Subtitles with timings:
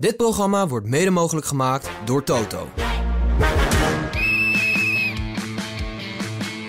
[0.00, 2.68] Dit programma wordt mede mogelijk gemaakt door Toto.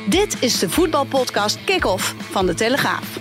[0.10, 3.20] Dit is de voetbalpodcast Kick-Off van De Telegraaf.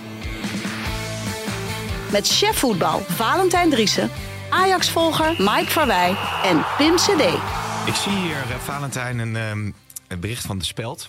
[2.12, 4.10] Met chef voetbal Valentijn Driessen,
[4.48, 7.22] Ajax-volger Mike Verwij en Pim CD.
[7.86, 9.70] Ik zie hier, eh, Valentijn, een, ehm,
[10.08, 11.08] een bericht van de Speld.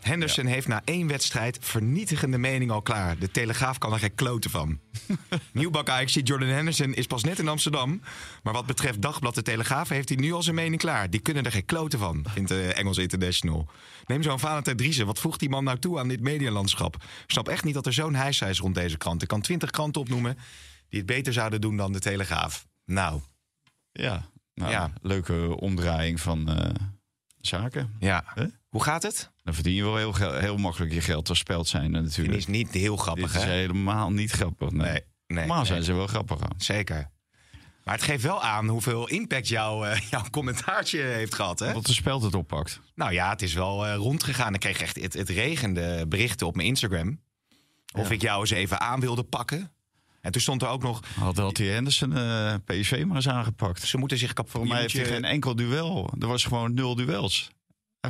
[0.00, 3.18] Henderson heeft na één wedstrijd vernietigende mening al klaar.
[3.18, 4.80] De Telegraaf kan er geen kloten van.
[5.52, 8.00] Nieuwbak Ajax Jordan Henderson is pas net in Amsterdam.
[8.42, 11.10] Maar wat betreft Dagblad de Telegraaf heeft hij nu al zijn mening klaar.
[11.10, 13.68] Die kunnen er geen kloten van, vindt de Engels International.
[14.06, 15.06] Neem zo'n Valentijn Driessen.
[15.06, 16.94] Wat voegt die man nou toe aan dit medialandschap?
[16.96, 19.22] Ik snap echt niet dat er zo'n hijs is rond deze krant.
[19.22, 20.38] Ik kan twintig kranten opnoemen
[20.88, 22.66] die het beter zouden doen dan de Telegraaf.
[22.84, 23.20] Nou,
[23.92, 24.92] Ja, nou, Ja.
[25.02, 26.74] leuke omdraaiing van eh,
[27.40, 27.94] zaken.
[27.98, 28.24] ja.
[28.68, 29.30] Hoe gaat het?
[29.48, 32.36] Dan verdien je wel heel, heel makkelijk je geld als speld zijn natuurlijk.
[32.36, 33.50] is niet heel Dit grappig, is hè?
[33.50, 34.70] helemaal niet grappig.
[34.70, 34.90] Nee.
[34.90, 35.38] Nee, nee.
[35.38, 35.86] Normaal zijn nee.
[35.86, 36.54] ze wel grappig aan.
[36.56, 37.10] Zeker.
[37.84, 41.58] Maar het geeft wel aan hoeveel impact jouw, eh, jouw commentaartje heeft gehad.
[41.58, 41.72] Hè?
[41.72, 42.80] Wat de speld het oppakt.
[42.94, 44.54] Nou ja, het is wel eh, rondgegaan.
[44.54, 47.20] Ik kreeg echt het, het regende berichten op mijn Instagram.
[47.94, 48.14] Of Ja.
[48.14, 49.72] ik jou eens even aan wilde pakken.
[50.20, 53.82] En toen stond er ook nog, Had, Henderson eh, PSV maar eens aangepakt.
[53.82, 54.52] ze moeten zich kapot...
[54.52, 56.10] Voor mij heeft hij geen enkel duel.
[56.18, 57.50] Er was gewoon nul duels.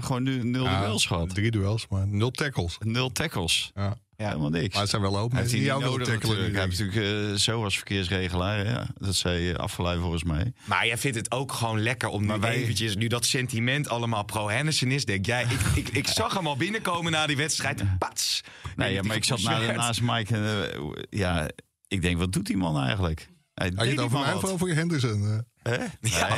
[0.02, 1.34] Gewoon nu nul Ja, duels gehad.
[1.34, 2.76] Drie duels, maar nul tackles.
[2.80, 3.70] Nul tackles.
[3.74, 3.96] Ja.
[4.16, 4.72] Helemaal niks.
[4.72, 6.36] Maar het zijn wel Hij heeft mensen die jou willen nodig tackelen.
[6.36, 6.56] natuurlijk.
[6.56, 8.66] Hij heeft natuurlijk eh, zo als verkeersregelaar.
[8.66, 8.86] Ja.
[8.98, 10.52] Dat zei uh, afgeleid volgens mij.
[10.64, 12.96] Maar jij vindt het ook gewoon lekker om nu wij- eventjes...
[12.96, 15.42] Nu dat sentiment allemaal pro-Henderson is, denk jij...
[15.42, 17.82] Ik, ik, ik zag hem al binnenkomen na die wedstrijd.
[17.98, 18.40] Pats!
[18.76, 20.34] Nee, ja, maar ik zat na, naast Mike.
[20.34, 20.80] En, eh,
[21.10, 21.48] ja,
[21.88, 23.28] ik denk, wat doet die man eigenlijk?
[23.54, 25.44] Hij Had je het over mij of over Henderson?
[25.68, 25.84] Hè?
[26.00, 26.28] Ja,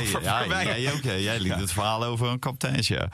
[0.47, 1.03] Nee, ja, jij ook.
[1.03, 3.09] Jij liet het verhaal over een kapiteins, ja.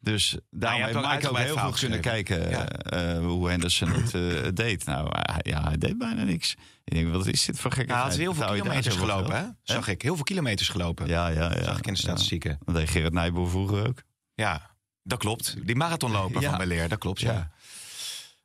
[0.00, 4.48] Dus daarom hebt heeft Mike ook heel goed kunnen kijken eh, hoe Henderson het eh,
[4.54, 4.84] deed.
[4.84, 6.54] Nou, ja, hij deed bijna niks.
[6.84, 9.44] Ik denk, wat is dit voor gekke Hij had heel veel kilometers gelopen, hè?
[9.62, 10.02] Zag ik.
[10.02, 11.06] Heel veel kilometers gelopen.
[11.06, 11.62] Ja, ja, ja.
[11.64, 12.58] Zag ik in de statistieken.
[12.64, 14.02] Dat deed Gerrit Nijboer vroeger ook.
[14.34, 14.70] Ja,
[15.02, 15.66] dat klopt.
[15.66, 16.48] Die marathonloper Ja.
[16.48, 17.20] van Beleer, dat klopt.
[17.20, 17.50] Ja.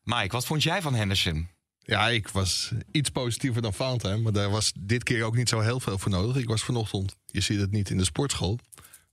[0.03, 1.49] Mike, wat vond jij van Henderson?
[1.87, 4.21] Ja, ik was iets positiever dan Valentijn.
[4.21, 6.35] Maar daar was dit keer ook niet zo heel veel voor nodig.
[6.35, 8.59] Ik was vanochtend, je ziet het niet in de sportschool.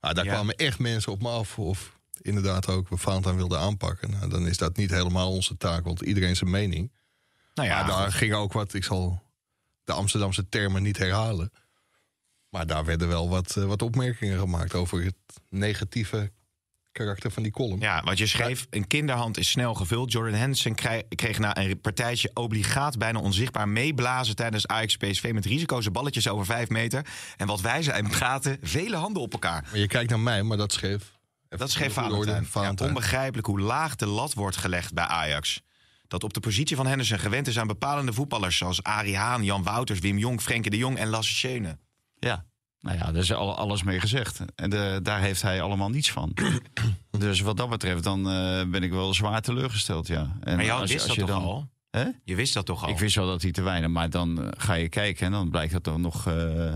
[0.01, 0.33] Maar daar Ja.
[0.33, 1.59] kwamen echt mensen op me af.
[1.59, 4.11] Of inderdaad ook Valentijn wilde aanpakken.
[4.11, 6.91] Nou, dan is dat niet helemaal onze taak, want iedereen zijn mening.
[7.53, 9.21] Nou Ja, ja, daar ging ook wat, ik zal
[9.83, 11.51] de Amsterdamse termen niet herhalen.
[12.49, 15.15] Maar daar werden wel wat, eh, wat opmerkingen gemaakt over het
[15.49, 16.31] negatieve
[16.95, 17.79] karakter van die column.
[17.79, 20.11] ja, want je schreef, een kinderhand is snel gevuld.
[20.11, 25.45] Jordan Henderson krij- kreeg na een partijtje obligaat bijna onzichtbaar meeblazen tijdens Ajax PSV met
[25.45, 27.05] risico's balletjes over vijf meter.
[27.37, 29.67] En wat wij zijn praten, vele handen op elkaar.
[29.71, 31.13] Maar je kijkt naar mij, maar dat schreef...
[31.49, 32.47] Dat schreef Valentijn.
[32.53, 35.61] Ja, onbegrijpelijk hoe laag de lat wordt gelegd bij Ajax.
[36.07, 38.57] Dat op de positie van Henderson gewend is aan bepalende voetballers...
[38.57, 41.77] zoals Arie Haan, Jan Wouters, Wim Jong, Frenkie de Jong en Lasse Schöne.
[42.19, 42.45] Ja,
[42.85, 44.39] nou ja, daar is al, alles mee gezegd.
[44.55, 46.31] En de, daar heeft hij allemaal niets van.
[47.19, 50.37] dus wat dat betreft, dan eh, ben ik wel zwaar teleurgesteld, ja.
[50.41, 51.69] En Maar jou als- wist als dat je toch dan- al?
[51.89, 52.05] Hè?
[52.23, 52.89] Je wist dat toch al?
[52.89, 55.49] Ik wist wel dat hij te weinig, maar dan eh, ga je kijken en dan
[55.49, 56.73] blijkt dat dan nog eh,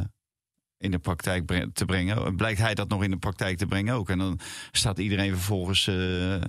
[0.80, 2.36] in de praktijk te brengen.
[2.36, 4.10] Blijkt hij dat nog in de praktijk te brengen ook.
[4.10, 4.40] En dan
[4.72, 6.42] staat iedereen vervolgens eh, eh,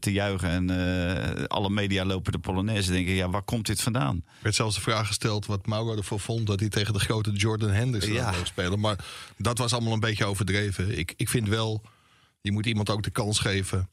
[0.00, 2.92] te juichen en eh, alle media lopen de Polonaise.
[2.92, 4.16] Denken, ja, waar komt dit vandaan?
[4.26, 7.30] Er werd zelfs de vraag gesteld wat Mauro ervoor vond dat hij tegen de grote
[7.32, 8.32] Jordan Henderson Ja.
[8.32, 8.80] zou spelen.
[8.80, 9.04] Maar
[9.36, 10.98] dat was allemaal een beetje overdreven.
[10.98, 11.82] Ik, ik vind wel,
[12.40, 13.90] je moet iemand ook de kans geven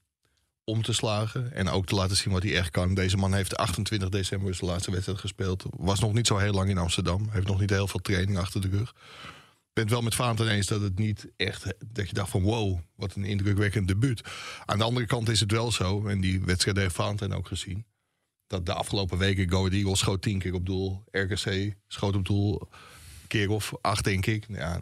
[0.63, 1.53] om te slagen.
[1.53, 2.93] En ook te laten zien wat hij echt kan.
[2.93, 5.65] Deze man heeft 28 december zijn laatste wedstrijd gespeeld.
[5.77, 7.27] Was nog niet zo heel lang in Amsterdam.
[7.31, 8.93] Heeft nog niet heel veel training achter de rug.
[9.77, 11.73] Ben het wel met Vaanten eens dat het niet echt...
[11.87, 14.21] dat je dacht van wow, wat een indrukwekkend debuut.
[14.65, 16.07] Aan de andere kant is het wel zo...
[16.07, 17.85] en die wedstrijd heeft Vaanten ook gezien...
[18.47, 21.03] dat de afgelopen weken Go Eagles schoot tien keer op doel.
[21.11, 22.69] RKC schoot op doel
[23.27, 24.45] keer of acht, denk ik.
[24.47, 24.81] Ja,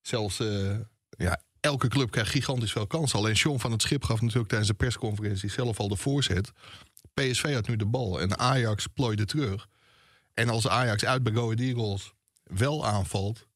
[0.00, 0.76] zelfs eh,
[1.10, 3.18] ja, elke club krijgt gigantisch veel kansen.
[3.18, 6.52] Alleen Sean van het Schip gaf natuurlijk tijdens de persconferentie zelf al de voorzet.
[7.14, 9.68] PSV had nu de bal en Ajax plooide terug.
[10.34, 12.12] En als Ajax uit bij Go Eagles
[12.44, 13.50] wel aanvalt...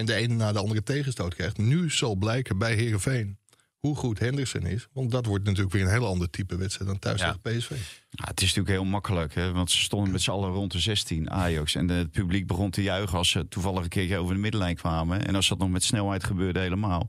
[0.00, 1.58] en de ene na de andere tegenstoot krijgt...
[1.58, 3.38] nu zal blijken bij Heerenveen
[3.78, 4.86] hoe goed Henderson is.
[4.92, 7.36] Want dat wordt natuurlijk weer een heel ander type wedstrijd dan thuis Ja.
[7.42, 7.70] tegen PSV.
[8.10, 9.52] Ja, het is natuurlijk heel makkelijk, hè?
[9.52, 11.74] want ze stonden met z'n allen rond de 16, Ajax.
[11.74, 15.26] En het publiek begon te juichen als ze toevallig een keertje over de middenlijn kwamen.
[15.26, 17.06] En als dat nog met snelheid gebeurde helemaal.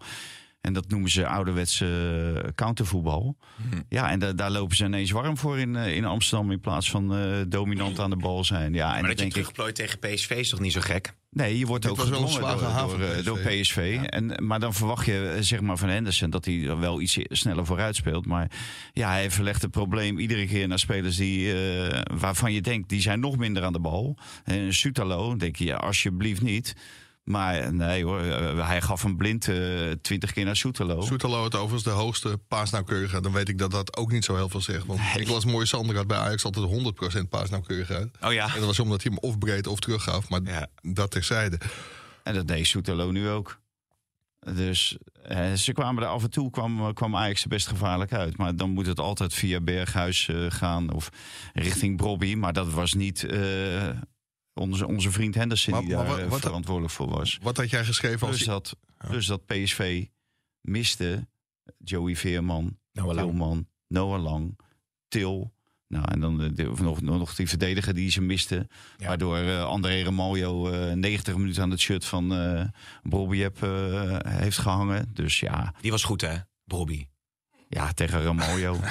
[0.61, 1.85] En dat noemen ze ouderwetse
[2.43, 3.37] eh, countervoetbal.
[3.89, 6.51] Ja, en da- daar lopen ze ineens warm voor in, eh, in Amsterdam...
[6.51, 8.73] in plaats van eh, dominant aan de bal zijn.
[8.73, 10.81] Ja, en Maar dan dat je denk ik, terugplooit tegen PSV is toch niet zo
[10.81, 11.13] gek?
[11.29, 13.23] Nee, je wordt Dit ook gedwongen zware door, door, PSV.
[13.25, 13.99] door PSV.
[14.05, 17.95] En, maar dan verwacht je zeg maar, van Henderson dat hij wel iets sneller vooruit
[17.95, 18.25] speelt.
[18.25, 18.51] Maar
[18.93, 23.01] ja, hij verlegt het probleem iedere keer naar spelers die, eh, waarvan je denkt, die
[23.01, 24.17] zijn nog minder aan de bal.
[24.43, 26.75] En Sutalo, denk je, ja, alsjeblieft niet.
[27.23, 29.57] Maar nee hoor, eh, hij gaf een blind eh,
[30.01, 31.01] twintig keer naar Soetelo.
[31.01, 33.23] Soetalo het overigens de hoogste paasnauwkeurigheid.
[33.23, 34.85] Dan weet ik dat dat ook niet zo heel veel zegt.
[34.85, 38.09] Want ik las mooi Sander had bij Ajax altijd 100% paasnauwkeurigheid.
[38.21, 38.45] Oh ja.
[38.45, 40.29] En dat was omdat hij hem of breed of teruggaf.
[40.29, 40.67] Maar Ja.
[40.81, 41.59] dat terzijde.
[42.23, 43.59] En dat deed Soetelo nu ook.
[44.53, 48.37] Dus eh, ze kwamen er af en toe kwam, kwam Ajax er best gevaarlijk uit.
[48.37, 51.09] Maar dan moet het altijd via Berghuis eh, gaan of
[51.53, 52.35] richting Brobby.
[52.35, 53.89] Maar dat was niet eh,
[54.53, 57.37] onze, onze vriend Henderson Maar- die maar daar wat- eh, verantwoordelijk voor was.
[57.41, 58.35] Wat had jij geschreven als...
[58.35, 58.75] Plus dat,
[59.07, 60.05] plus dat PSV
[60.61, 61.27] miste
[61.77, 63.27] Joey Veerman, Noah Lang.
[63.29, 64.59] Tilman, Noah Lang,
[65.07, 65.53] Til.
[65.87, 68.67] Nou, en dan de, de- of nog, nog die verdediger die ze misten.
[68.97, 69.07] Ja.
[69.07, 72.63] Waardoor eh, André Ramaljo eh 90 minuten aan het shirt van eh
[73.03, 75.09] Brobby eh, heeft gehangen.
[75.13, 77.05] Dus ja, Die was goed, hè, Bobby?
[77.71, 78.79] Ja tegen Ramaljo.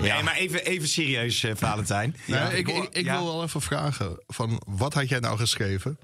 [0.00, 2.16] Nee, maar even, even serieus, eh, Valentijn.
[2.26, 3.16] Ja, ik, ik, ik ja.
[3.16, 5.98] wil wel even vragen: van wat had jij nou geschreven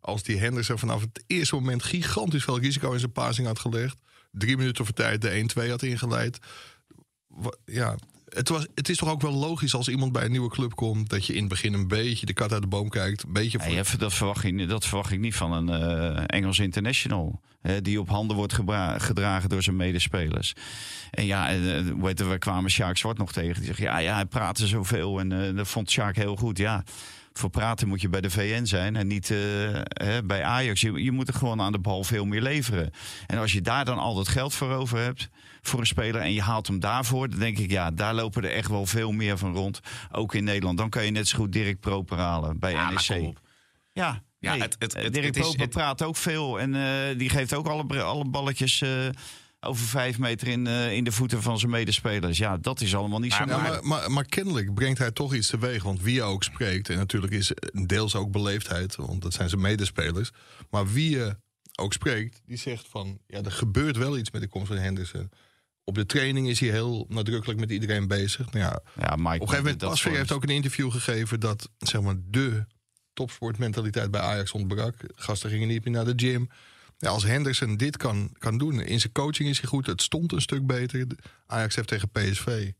[0.00, 3.96] als die Henderson vanaf het eerste moment gigantisch veel risico in zijn passing had gelegd,
[4.30, 6.38] drie minuten voor tijd de 1-2 had ingeleid?
[7.64, 7.96] Ja,
[8.28, 11.08] het, was, het is toch ook wel logisch als iemand bij een nieuwe club komt
[11.10, 13.58] dat je in het begin een beetje de kat uit de boom kijkt, een beetje
[13.60, 17.40] voor, dat, verwacht niet- dat verwacht ik niet van een eh, Engels international.
[17.60, 18.52] Hè, die op handen wordt
[18.98, 20.54] gedragen door zijn medespelers.
[21.10, 23.54] En ja, het, we kwamen Sjaak Zwart nog tegen.
[23.54, 25.20] Die zegt, ja, ja hij praatte zoveel.
[25.20, 26.58] En eh, dat vond Sjaak heel goed.
[26.58, 26.84] Ja,
[27.32, 29.28] voor praten moet je bij de VN zijn en niet
[29.88, 30.80] hè, bij Ajax.
[30.80, 32.90] Je, je moet er gewoon aan de bal veel meer leveren.
[33.26, 35.28] En als je daar dan al dat geld voor over hebt
[35.68, 38.50] voor een speler en je haalt hem daarvoor, dan denk ik, ja, daar lopen er
[38.52, 39.80] echt wel veel meer van rond.
[40.12, 40.78] Ook in Nederland.
[40.78, 43.28] Dan kan je net zo goed Dirk Proper halen bij Ja, maar kom NEC.
[43.28, 43.40] op.
[43.92, 46.60] Ja, Ja, nee, het- het- het- Dirk het is- Proper het- praat ook veel.
[46.60, 49.08] En eh, die geeft ook alle, alle balletjes eh,
[49.60, 52.38] over vijf meter in, eh, in de voeten van zijn medespelers.
[52.38, 53.84] Ja, dat is allemaal niet zo Ja, makkelijk.
[53.84, 55.82] maar, maar, maar kennelijk brengt hij toch iets teweeg.
[55.82, 57.52] Want wie je ook spreekt, en natuurlijk is
[57.86, 60.30] deels ook beleefdheid, want dat zijn zijn medespelers.
[60.70, 61.36] Maar wie je
[61.74, 65.30] ook spreekt, die zegt van ja, er gebeurt wel iets met de komst van Henderson.
[65.88, 68.52] Op de training is hij heel nadrukkelijk met iedereen bezig.
[68.52, 71.70] Nou ja, Ja, Mike, op een gegeven moment, Pasveer heeft ook een interview gegeven dat
[71.78, 72.64] zeg maar de
[73.12, 74.94] topsportmentaliteit bij Ajax ontbrak.
[75.14, 76.48] Gasten gingen niet meer naar de gym.
[76.98, 79.86] Ja, als Henderson dit kan, kan doen, in zijn coaching is hij goed.
[79.86, 81.06] Het stond een stuk beter.
[81.46, 82.70] Ajax heeft tegen PSV,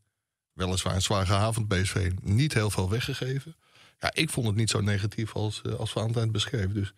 [0.52, 3.56] weliswaar een zwaar gehavend PSV, niet heel veel weggegeven.
[3.98, 6.72] Ja, ik vond het niet zo negatief als, eh, als Valentijn het beschreef.
[6.72, 6.92] Dus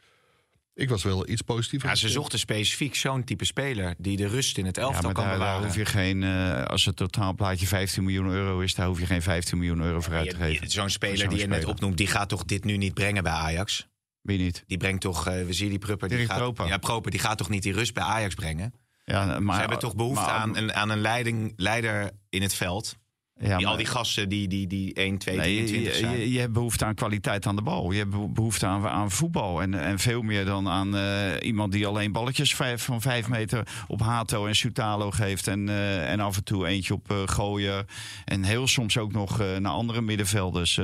[0.74, 1.88] ik was wel iets positiever.
[1.88, 5.12] Ja, ze zochten specifiek zo'n type speler die de rust in het Ja, elftal maar
[5.12, 5.66] kan daar, daar bewaren.
[5.66, 9.22] hoef je geen, eh, als het totaalplaatje 15 miljoen euro is, daar hoef je geen
[9.22, 10.70] 15 miljoen euro voor uit te geven.
[10.70, 13.88] Zo'n speler die je net opnoemt, die gaat toch dit nu niet brengen bij Ajax?
[14.22, 14.64] Wie niet?
[14.66, 16.66] Die brengt toch, eh, we zien die Prupper, die gaat, Proper.
[16.66, 18.74] ja, Proper, die gaat toch niet die rust bij Ajax brengen?
[19.04, 22.54] Ja, maar, Ze hebben toch behoefte maar- aan, een, aan een leiding, leider in het
[22.54, 22.96] veld.
[23.42, 26.18] Ja, die, al die gasten die, die, die 1, 2, Nee, 23 je, zijn.
[26.18, 27.90] je, je hebt behoefte aan kwaliteit aan de bal.
[27.90, 29.62] Je hebt beho- behoefte aan, aan voetbal.
[29.62, 33.66] En, en veel meer dan aan eh, iemand die alleen balletjes vijf, van vijf meter
[33.88, 35.46] op Hato en Sutalo geeft.
[35.48, 37.86] En, eh, en af en toe eentje op eh gooien.
[38.24, 40.80] En heel soms ook nog naar andere middenvelders.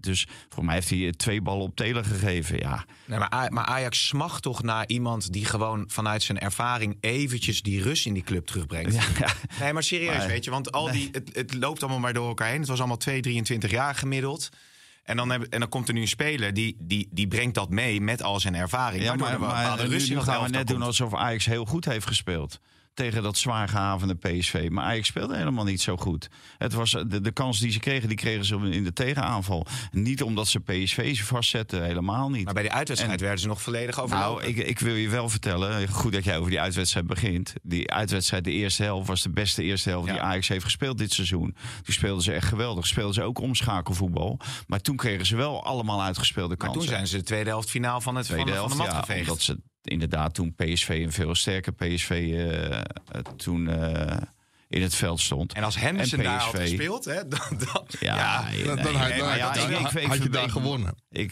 [0.00, 2.58] Dus voor mij heeft hij twee ballen op Telen gegeven.
[2.58, 7.62] Ja, Nee, maar, maar Ajax smacht toch naar iemand die gewoon vanuit zijn ervaring eventjes
[7.62, 8.94] die rust in die club terugbrengt.
[8.94, 9.32] ja, ja.
[9.60, 12.28] Nee, maar serieus, Maar- weet je, want al die, het, het loopt allemaal maar door
[12.28, 12.58] elkaar heen.
[12.60, 14.48] Het was allemaal 2, 23 jaar gemiddeld.
[15.02, 17.70] En dan, hebben, en dan komt er nu een speler die, die, die brengt dat
[17.70, 19.02] mee met al zijn ervaring.
[19.02, 22.60] Ja, maar, maar nu, rust gaan we net doen alsof Ajax heel goed heeft gespeeld.
[22.98, 24.66] Tegen dat zwaar gehavende PSV.
[24.70, 26.28] Maar Ajax speelde helemaal niet zo goed.
[26.58, 29.66] Het was de, de kans die ze kregen, die kregen ze in de tegenaanval.
[29.90, 32.44] Niet omdat ze PSV ze vastzetten, helemaal niet.
[32.44, 34.48] Maar bij die uitwedstrijd En- werden ze nog volledig Nou, overlopen.
[34.48, 37.52] ik, ik wil je wel vertellen, goed dat jij over die uitwedstrijd begint.
[37.62, 40.22] Die uitwedstrijd, de eerste helft, was de beste eerste helft die Ja.
[40.22, 41.56] Ajax heeft gespeeld dit seizoen.
[41.82, 42.86] Toen speelden ze echt geweldig.
[42.86, 44.40] Speelden ze ook omschakelvoetbal.
[44.66, 46.80] Maar toen kregen ze wel allemaal uitgespeelde maar kansen.
[46.80, 48.92] toen zijn ze de tweede helft finaal van, het, van, tweede de- van helft, de
[48.92, 49.28] mat ja, geveegd.
[49.28, 52.80] omdat ze inderdaad toen PSV een veel sterker PSV eh, eh,
[53.36, 54.16] toen eh,
[54.68, 55.52] in het veld stond.
[55.52, 57.40] En als Henderson En daar had gespeeld, hè, dan,
[57.72, 60.50] dan, Ja, Dan, had- nee, dan- maar ja, dan- ik- ik- ik- had je daar
[60.50, 60.94] gewonnen.
[61.10, 61.30] Ik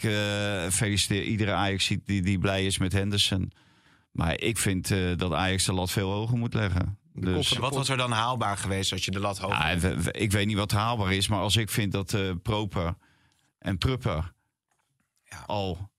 [0.73, 3.51] feliciteer iedere Ajax die, die blij is met Henderson.
[4.11, 4.87] Maar ik vind
[5.17, 6.97] dat Ajax de lat veel hoger moet leggen.
[7.13, 9.51] Dus, En wat was er dan haalbaar geweest als je de lat hoog...
[9.51, 9.69] ja,
[10.11, 12.95] ik weet niet wat haalbaar is, maar als ik vind dat eh, Proper
[13.59, 14.31] en Prupper
[15.23, 15.43] Ja.
[15.45, 15.89] al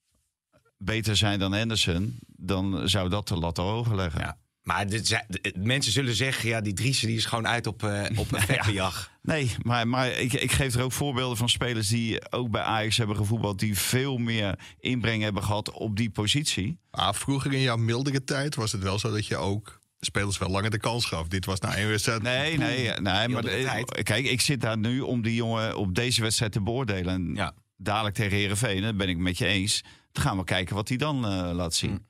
[0.78, 4.20] beter zijn dan Anderson, dan zou dat de lat hoger leggen.
[4.20, 4.38] Ja.
[4.62, 7.82] Maar dit, zijn- de- mensen zullen zeggen, ja, die Driessen die is gewoon uit op,
[7.82, 9.10] eh op effectenjacht.
[9.22, 12.96] Nee, maar, maar ik, ik geef er ook voorbeelden van spelers die ook bij Ajax
[12.96, 16.78] hebben gevoetbald, die veel meer inbreng hebben gehad op die positie.
[16.90, 20.48] Ah, vroeger in jouw mildere tijd was het wel zo dat je ook spelers wel
[20.48, 21.26] langer de kans gaf.
[21.28, 22.22] Dit was na één wedstrijd.
[22.22, 23.28] Nee, nee, nee.
[23.28, 27.14] Maar de kijk, ik zit daar nu om die jongen op deze wedstrijd te beoordelen.
[27.14, 27.52] En Ja.
[27.76, 29.82] dadelijk tegen Herenveen, dat ben ik met je eens.
[30.18, 32.06] Dan gaan we kijken wat hij dan eh, laat zien.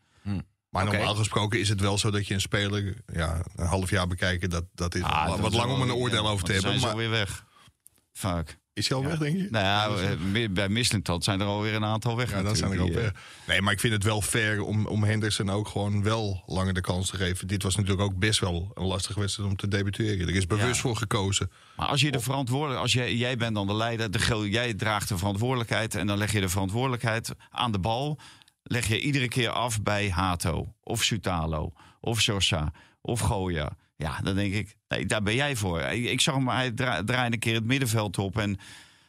[0.71, 0.97] Maar Oké.
[0.97, 4.51] normaal gesproken is het wel zo dat je een speler ja, een half jaar bekijken.
[4.51, 6.71] Dat, dat is Ah, wat dat lang om een oordeel ja, over te hebben.
[6.71, 7.45] zijn ze Maar alweer weg.
[8.13, 8.59] Vaak.
[8.79, 9.47] Is hij al weg, denk je?
[9.51, 10.09] Nou ja,
[10.43, 12.31] eh, bij Mislintat zijn er alweer een aantal weg.
[12.31, 13.13] Ja, dan zijn er ook weg.
[13.47, 16.81] Nee, maar ik vind het wel fair om, om Henderson ook gewoon wel langer de
[16.81, 17.47] kans te geven.
[17.47, 20.29] Dit was natuurlijk ook best wel een lastige wedstrijd om te debuteren.
[20.29, 20.81] Er is bewust Ja.
[20.81, 21.51] voor gekozen.
[21.77, 25.09] Maar als je de verantwoordelijk, als jij, jij bent dan de leider, de, jij draagt
[25.09, 28.19] de verantwoordelijkheid en dan leg je de verantwoordelijkheid aan de bal,
[28.63, 33.77] leg je iedere keer af bij Hato of Sutalo of Sosa of Goya.
[34.01, 35.81] Ja, dan denk ik, nee, daar ben jij voor.
[35.81, 38.59] Ik, ik zag hem, hij dra- draaide een keer het middenveld op en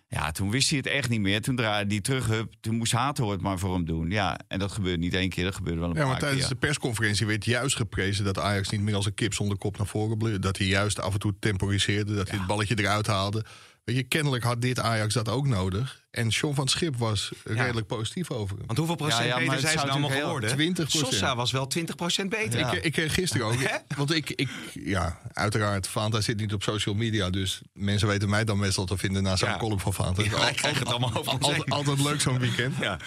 [0.08, 1.42] ja, toen wist hij het echt niet meer.
[1.42, 4.10] Toen draaide hij terug, hup, toen moest Hato het maar voor hem doen.
[4.10, 6.42] Ja, en dat gebeurde niet één keer, dat gebeurde wel een Ja, maar paar tijdens
[6.42, 6.54] keer.
[6.54, 9.88] de persconferentie werd juist geprezen dat Ajax niet meer als een kip zonder kop naar
[9.88, 10.40] voren bleef.
[10.40, 13.46] Dat hij juist af en toe temporiseerde, dat hij het balletje eruit haalde.
[13.90, 16.04] Weet je, kennelijk had dit Ajax dat ook nodig.
[16.12, 18.66] En John van Schip was redelijk positief over hem.
[18.66, 20.58] Want hoeveel procent Ja, ja, beter zijn ze nou allemaal geworden?
[20.58, 20.88] heel- 20%.
[20.88, 22.60] Sosa was wel 20 procent beter.
[22.74, 23.56] Ik, ik kreeg gisteren ook.
[23.62, 23.78] Hè?
[23.96, 27.30] Want ik, ik, ja, uiteraard, Fanta zit niet op social media.
[27.30, 29.58] Dus mensen weten mij dan meestal te vinden na zo'n Ja.
[29.58, 30.24] column van Fanta.
[30.24, 31.74] Ja, ik krijg het allemaal over ons altijd, heen.
[31.74, 32.76] altijd leuk zo'n weekend.
[32.80, 33.00] Ja.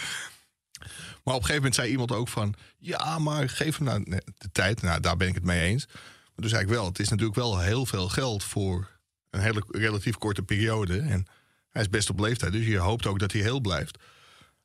[1.24, 2.54] Maar op een gegeven moment zei iemand ook van...
[2.78, 4.04] ja, maar geef hem nou
[4.38, 4.82] de tijd.
[4.82, 5.86] Nou, daar ben ik het mee eens.
[5.86, 5.96] Maar
[6.36, 8.44] toen zei ik wel, het is natuurlijk wel heel veel geld...
[8.44, 8.90] voor
[9.32, 10.98] een hele relatief korte periode.
[10.98, 11.26] En
[11.68, 13.98] hij is best op leeftijd, dus je hoopt ook dat hij heel blijft.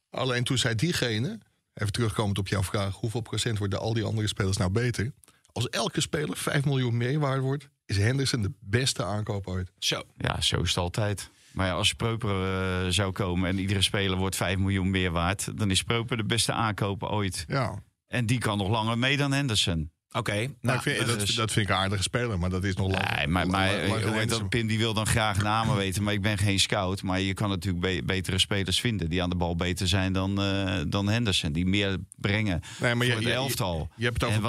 [0.10, 1.40] Alleen toen zei diegene...
[1.74, 2.96] even terugkomend op jouw vraag...
[2.96, 5.12] hoeveel procent worden al die andere spelers nou beter?
[5.52, 7.70] Als elke speler 5 miljoen meer waard wordt...
[7.86, 9.72] is Henderson de beste aankoop ooit.
[9.80, 10.04] Zo.
[10.18, 11.30] Ja, zo is het altijd.
[11.52, 15.58] Maar ja, als Proper eh, zou komen en iedere speler wordt 5 miljoen meer waard,
[15.58, 17.46] dan is Proper de beste aankoop ooit.
[17.48, 19.92] Ja, En die kan nog langer mee dan Henderson.
[20.18, 20.34] Oké.
[20.36, 23.16] nou, Nou, vind, dus- dat vind ik een aardige speler, maar dat is nog lang.
[23.16, 25.76] Nee, maar, maar lang- lang- hoe heet lang- dat, Pim die wil dan graag namen
[25.86, 27.04] weten, maar ik ben geen scout.
[27.04, 30.42] Maar je kan natuurlijk be- betere spelers vinden die aan de bal beter zijn dan,
[30.42, 31.52] eh, dan Henderson.
[31.52, 33.90] Die meer brengen Nee, maar voor je, het je- elftal.
[33.96, 34.42] Je hebt het over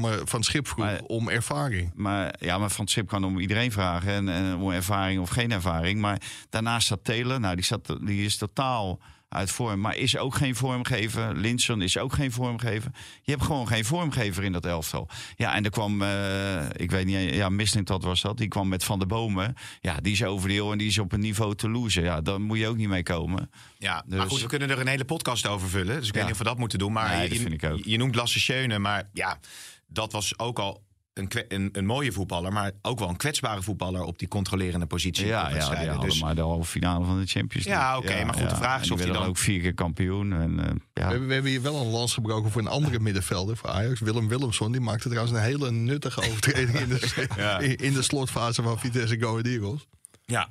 [0.00, 1.90] maar Van Schip vroeg Maar- om ervaring.
[1.94, 4.12] Maar ja, maar Van Schip kan om iedereen vragen.
[4.12, 6.00] En, en om ervaring of geen ervaring.
[6.00, 7.40] Maar daarnaast staat Taylor.
[7.40, 9.00] Nou, die, staat, die is totaal
[9.32, 9.80] uit vorm.
[9.80, 11.36] Maar is ook geen vormgever.
[11.36, 12.90] Linson is ook geen vormgever.
[13.22, 15.08] Je hebt gewoon geen vormgever in dat elftal.
[15.36, 18.36] Ja, en er kwam, eh, ik weet niet, ja, Mislintat was dat.
[18.38, 19.54] Die kwam met Van der Bomen.
[19.80, 22.02] Ja, die is over de heel en die is op een niveau te lozen.
[22.02, 23.50] Ja, daar moet je ook niet mee komen.
[23.78, 25.96] Ja, Dus- maar goed, we kunnen er een hele podcast over vullen.
[25.98, 26.22] Dus ik weet Ja.
[26.22, 26.92] niet of we dat moeten doen.
[26.92, 27.80] Maar Nee, je, dat vind ik ook.
[27.84, 29.38] je noemt Lasse Schöne, maar ja,
[29.86, 30.82] dat was ook al
[31.14, 32.52] een, een, een mooie voetballer.
[32.52, 35.26] Maar ook wel een kwetsbare voetballer op die controlerende positie.
[35.26, 35.88] Ja, ja die wedstrijden.
[35.92, 37.84] hadden dus, maar de halve finale van de Champions League.
[37.84, 40.32] Ja, oké, maar goed, de vraag is of hij dan- ook vier keer kampioen.
[40.32, 40.74] En, eh, ja.
[40.92, 44.00] We, hebben, we hebben hier wel een lans gebroken voor een andere middenvelder voor Ajax.
[44.00, 44.72] Willem Willemson.
[44.72, 47.58] Die maakte trouwens een hele nuttige overtreding in de, Ja.
[47.58, 49.86] in, in de slotfase van Vitesse Go Ahead Eagles.
[50.24, 50.48] ja, Ik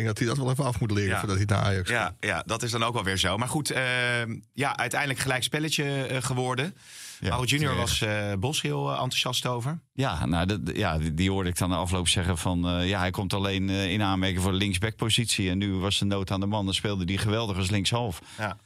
[0.00, 1.18] denk dat hij dat wel even af moet leren Ja.
[1.18, 2.14] voordat hij naar Ajax gaat.
[2.20, 3.36] ja, ja, dat is dan ook wel weer zo.
[3.36, 6.74] Maar goed, ehm, ja, uiteindelijk gelijk spelletje eh, geworden.
[7.20, 9.80] Ja, Mauro Junior was eh Bos heel eh, enthousiast over.
[9.92, 12.68] Ja, nou, dat, ja die, die hoorde ik dan de afloop zeggen van...
[12.68, 15.50] eh, ja, hij komt alleen eh, in aanmerking voor de linksbackpositie.
[15.50, 16.64] En nu was de nood aan de man.
[16.64, 18.22] Dan speelde hij geweldig als linkshalf.
[18.38, 18.56] Ja.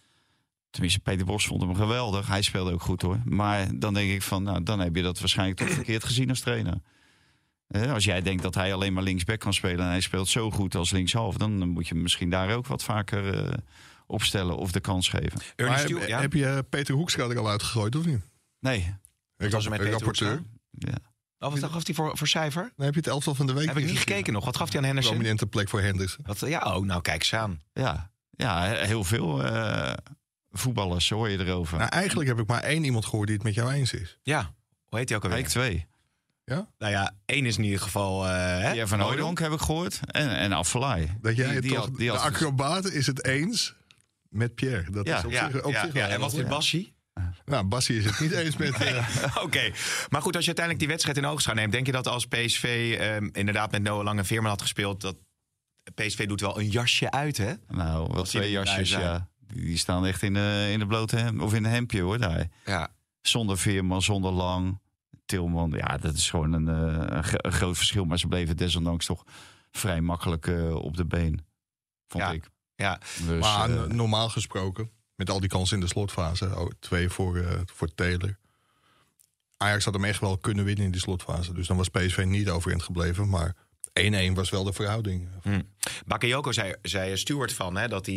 [0.71, 2.28] Tenminste, Peter Bos vond hem geweldig.
[2.28, 3.21] Hij speelde ook goed hoor.
[3.25, 6.40] Maar dan denk ik van, nou, dan heb je dat waarschijnlijk toch verkeerd gezien als
[6.40, 6.81] trainer.
[7.93, 9.85] Als jij denkt dat hij alleen maar linksback kan spelen...
[9.85, 11.37] en hij speelt zo goed als linkshalf...
[11.37, 13.52] dan moet je hem misschien daar ook wat vaker eh,
[14.07, 15.40] opstellen of de kans geven.
[15.57, 16.21] Ernest Maar Stuart, heb, ja.
[16.21, 18.21] heb je Peter Hoekstra er al uitgegooid of niet?
[18.61, 18.95] Nee,
[19.37, 20.43] Ik was er met Peter rapporteur.
[20.71, 20.93] Ja.
[21.38, 22.73] Oh, wat gaf hij voor, voor cijfer?
[22.77, 23.67] Dan heb je het elftal van de week.
[23.67, 24.45] Heb ik niet gekeken nog.
[24.45, 25.12] Wat gaf hij aan Henderson?
[25.12, 26.25] Prominente plek voor Henderson.
[26.27, 27.61] Wat, ja, oh, nou kijk eens aan.
[27.73, 29.93] ja, ja heel veel eh,
[30.50, 31.79] voetballers hoor je erover.
[31.79, 34.19] Nou, eigenlijk heb ik maar één iemand gehoord die het met jou eens is.
[34.23, 35.38] Ja, hoe heet hij ook alweer?
[35.38, 35.87] Week twee.
[36.79, 38.27] Nou ja, één is in ieder geval...
[38.27, 38.71] eh hè?
[38.71, 40.00] Pierre van Hooydonk heb ik gehoord.
[40.07, 41.17] En, en Affelay.
[41.21, 43.75] Dat jij Die- het die toch, had- die de acrobaat is het eens
[44.29, 44.91] met Pierre.
[44.91, 45.19] Dat Ja.
[45.19, 46.09] is op Ja, zich, op ja, zich ja.
[46.09, 46.49] En wat goed.
[46.49, 46.95] Bassie?
[47.49, 48.75] Nou, Bassie is het niet eens met...
[48.75, 49.71] eh, Oké,
[50.09, 51.73] maar goed, als je uiteindelijk die wedstrijd in oogschouw neemt...
[51.73, 55.00] denk je dat als PSV ehm, inderdaad met Noah Lang en Veerman had gespeeld...
[55.00, 55.17] dat
[55.95, 57.52] PSV doet wel een jasje uit, hè?
[57.69, 59.28] Nou, wel twee jasjes, ja.
[59.52, 62.47] Die staan echt in de, in de blote hem, of in een hempje hoor, daar.
[62.64, 62.88] Ja.
[63.21, 64.78] Zonder Veerman, zonder Lang.
[65.26, 68.05] Tilman, ja, dat is gewoon een, eh, een gro- een groot verschil.
[68.05, 69.25] Maar ze bleven desondanks toch
[69.71, 71.47] vrij makkelijk eh, op de been,
[72.09, 72.31] vond Ja.
[72.31, 72.50] ik.
[72.75, 77.09] Ja, Dus, maar eh, normaal gesproken, met al die kansen in de slotfase, oh, twee
[77.09, 78.37] voor, eh, voor Taylor.
[79.57, 81.53] Ajax had hem echt wel kunnen winnen in die slotfase.
[81.55, 83.29] Dus dan was PSV niet overeind gebleven.
[83.29, 83.55] Maar
[83.93, 85.29] 1-1 was wel de verhouding.
[86.07, 88.15] Bakayoko zei, zei Stuart van hè, dat hij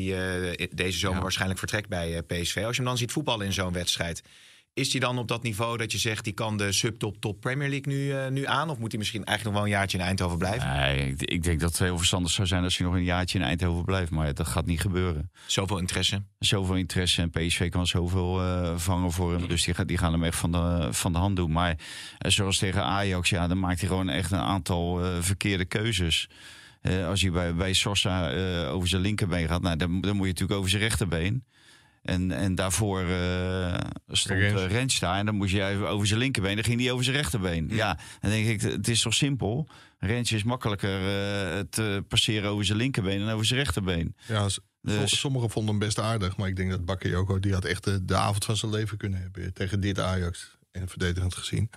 [0.58, 1.22] eh, deze zomer Ja.
[1.24, 2.56] waarschijnlijk vertrekt bij eh, PSV.
[2.58, 4.22] Als je hem dan ziet voetballen in zo'n wedstrijd,
[4.74, 7.70] is hij dan op dat niveau dat je zegt die kan de subtop top Premier
[7.70, 8.70] League nu, eh, nu aan?
[8.70, 10.68] Of moet hij misschien eigenlijk nog wel een jaartje in Eindhoven blijven?
[10.74, 13.40] Nee, ik, ik denk dat het heel verstandig zou zijn als hij nog een jaartje
[13.40, 14.12] in Eindhoven blijft.
[14.12, 15.32] Maar dat gaat niet gebeuren.
[15.46, 16.24] Zoveel interesse.
[16.40, 19.48] Zoveel interesse en PSV kan zoveel eh, vangen voor hem.
[19.48, 21.52] Dus die, gaan- die gaan hem echt van de, van de hand doen.
[21.52, 21.76] Maar
[22.18, 26.30] eh, zoals tegen Ajax, ja, dan maakt hij gewoon echt een aantal verkeerde keuzes.
[27.08, 28.30] Als hij bij, bij Sosa
[28.68, 31.44] over zijn linkerbeen gaat, nou, dan, dan moet je natuurlijk over zijn rechterbeen.
[32.02, 33.74] En, en daarvoor eh,
[34.08, 34.62] stond Rens.
[34.62, 35.18] uh, Rens daar.
[35.18, 36.56] En dan moest je even over zijn linkerbeen.
[36.56, 37.70] Dan ging hij over zijn rechterbeen.
[37.72, 39.68] Ja, dan denk ik, het is toch simpel.
[40.00, 44.16] Rens is makkelijker eh, te passeren over zijn linkerbeen dan over zijn rechterbeen.
[44.28, 44.48] Ja,
[44.82, 46.38] Dus- Sommigen vonden hem best aardig.
[46.38, 49.22] Maar ik denk dat Bakayoko, die had echt de, de avond van zijn leven kunnen
[49.22, 49.54] hebben.
[49.54, 50.58] Tegen dit Ajax.
[50.72, 51.70] En verdedigend gezien.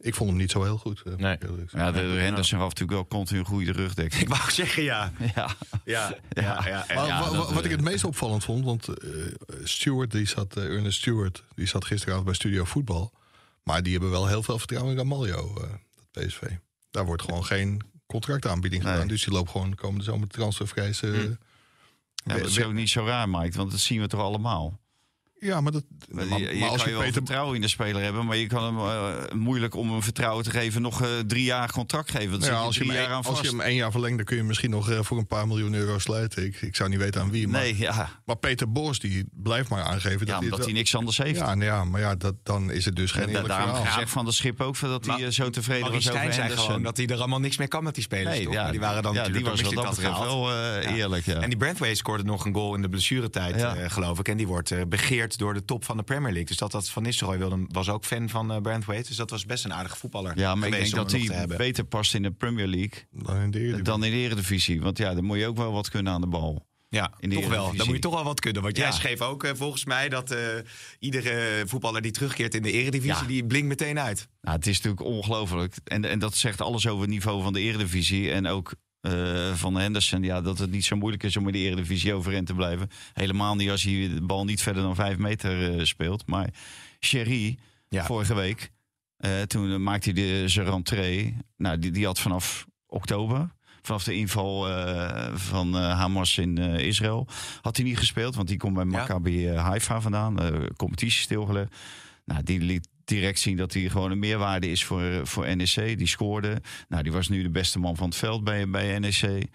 [0.00, 1.02] Ik vond hem niet zo heel goed.
[1.02, 1.38] eh, Nee.
[1.72, 4.22] Ja, de Henderson gaf natuurlijk wel continu een goede rugdekking.
[4.22, 5.12] Ik wou zeggen ja.
[5.18, 6.66] Ja, Ja, ja, ja.
[6.68, 9.08] ja, Maar Ja, wa- wa- dat, wat ik eh, het meest opvallend vond, want eh
[9.64, 13.12] Stewart, die zat, eh, Ernest Stewart, die zat gisteravond bij Studio Voetbal.
[13.62, 15.68] Maar die hebben wel heel veel vertrouwen in Ramaljo, eh,
[16.12, 16.40] dat PSV.
[16.90, 18.92] Daar wordt gewoon geen contractaanbieding Nee.
[18.92, 19.08] gedaan.
[19.08, 20.94] Dus die loopt gewoon de komende zomer transfervrij.
[21.00, 24.80] eh, ja, dat is ook niet zo raar, Mike, want dat zien we toch allemaal.
[25.46, 27.12] Ja, maar, dat, Maar, maar, je, je maar als kan je je wel Peter...
[27.22, 30.50] vertrouwen in de speler hebben, maar je kan hem eh, moeilijk om hem vertrouwen te
[30.50, 32.30] geven nog eh, drie jaar contract geven.
[32.30, 33.90] Want dan Ja, als, je drie hem, jaar aan een- als je hem één jaar
[33.90, 36.44] verlengt, dan kun je hem misschien nog eh, voor een paar miljoen euro sluiten.
[36.44, 37.48] Ik, ik zou niet weten aan wie.
[37.48, 40.66] Maar, nee, ja, maar Peter Bos, die blijft maar aangeven dat ja hij omdat hij
[40.66, 41.38] wel- niks anders heeft.
[41.38, 44.24] Ja, nou ja, maar ja, dat, dan is het dus geen eerlijk daarom gezegd van
[44.24, 46.64] de schip ook dat hij Maar- zo tevreden was over Henderson.
[46.66, 48.36] gewoon dat hij er allemaal niks meer kan met die spelers.
[48.36, 48.52] nee, toch?
[48.54, 51.24] ja, die waren dan ja, natuurlijk die was dat wel eh, eerlijk.
[51.26, 51.34] Ja.
[51.40, 53.74] En die Brandway scoorde nog een goal in de blessuretijd, Ja.
[53.76, 54.28] eh, geloof ik.
[54.28, 54.80] En die wordt eh,
[55.36, 56.44] door de top van de Premier League.
[56.46, 59.02] Dus dat, dat Van Nistelrooy wilde, was ook fan van eh Brandway.
[59.02, 62.14] Dus dat was best een aardige voetballer ja, maar ik denk dat hij beter past
[62.14, 63.84] in de Premier League Dan in de Eredivisie.
[63.84, 64.80] dan in de Eredivisie.
[64.80, 66.66] Want ja, dan moet je ook wel wat kunnen aan de bal.
[66.88, 67.74] Ja, in de toch wel.
[67.76, 68.62] Dan moet je toch wel wat kunnen.
[68.62, 70.38] Want jij schreef ook eh, volgens mij dat eh,
[70.98, 73.26] iedere voetballer die terugkeert in de Eredivisie, Ja.
[73.26, 74.28] die blinkt meteen uit.
[74.40, 75.74] Nou, het is natuurlijk ongelooflijk.
[75.84, 78.30] En, en dat zegt alles over het niveau van de Eredivisie.
[78.32, 78.72] En ook
[79.06, 80.22] eh, van Henderson.
[80.22, 82.88] Ja, dat het niet zo moeilijk is om in de Eredivisie overeind te blijven.
[83.12, 86.26] Helemaal niet als hij de bal niet verder dan vijf meter eh, speelt.
[86.26, 86.48] Maar
[87.00, 88.04] Sherry, Ja.
[88.04, 88.70] vorige week,
[89.16, 91.36] eh, toen maakte hij de, zijn rentree.
[91.56, 93.54] Nou, die, die had vanaf oktober...
[93.82, 94.66] Vanaf de inval
[95.34, 97.26] van Hamas in Israël
[97.60, 98.34] had hij niet gespeeld.
[98.34, 100.36] Want die komt bij Maccabi Haifa vandaan.
[100.76, 101.74] competitie stilgelegd.
[102.24, 105.98] Nou, die liet direct zien dat hij gewoon een meerwaarde is voor, voor NEC.
[105.98, 106.62] Die scoorde.
[106.88, 109.48] Nou, die was nu de beste man van het veld bij, bij NEC.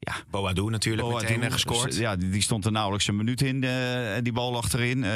[0.00, 1.96] Ja, Boadu natuurlijk Boadu, meteen eh, gescoord.
[1.96, 3.64] Ja, die, die stond er nauwelijks een minuut in.
[3.64, 5.04] eh, die bal achterin.
[5.04, 5.12] Eh,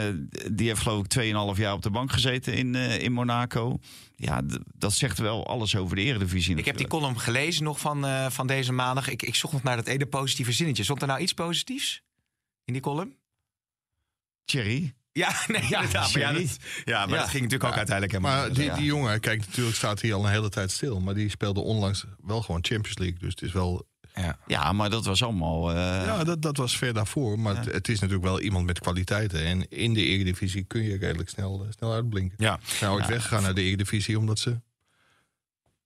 [0.53, 1.09] die heeft geloof ik
[1.55, 3.79] 2,5 jaar op de bank gezeten in, eh, in Monaco.
[4.17, 4.43] Ja,
[4.75, 7.15] dat zegt wel alles over de Eredivisie Ik heb die natuurlijk.
[7.15, 9.09] column gelezen nog van, eh, van deze maandag.
[9.09, 10.85] Ik, ik zocht nog naar dat ene positieve zinnetje.
[10.85, 12.03] Stond er nou iets positiefs
[12.65, 13.17] in die column?
[14.45, 14.95] Thierry.
[15.13, 16.13] Ja, nee, Ja, inderdaad.
[16.13, 17.21] Maar, ja, dat, ja, maar Ja.
[17.21, 18.57] dat ging natuurlijk ook uiteindelijk helemaal Maar niet.
[18.57, 21.01] die, die jongen, kijk, natuurlijk staat hij al een hele tijd stil.
[21.01, 23.19] Maar die speelde onlangs wel gewoon Champions League.
[23.19, 23.87] Dus het is wel.
[24.15, 24.39] Ja.
[24.47, 25.71] Ja, maar dat was allemaal...
[25.71, 27.39] eh, ja, dat, dat was ver daarvoor.
[27.39, 29.45] Maar het, het is natuurlijk wel iemand met kwaliteiten.
[29.45, 32.37] En in de Eredivisie kun je redelijk snel, eh, snel uitblinken.
[32.41, 32.59] Ja.
[32.65, 33.11] Ze zijn ooit Ja.
[33.11, 34.61] weggegaan naar de Eredivisie omdat ze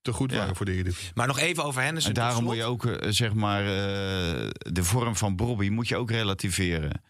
[0.02, 0.38] te goed Ja.
[0.38, 1.10] waren voor de Eredivisie.
[1.14, 2.10] Maar nog even over Henderson.
[2.10, 3.68] En daarom moet je ook, eh, zeg maar, eh,
[4.58, 7.02] de vorm van Bobby moet je ook relativeren.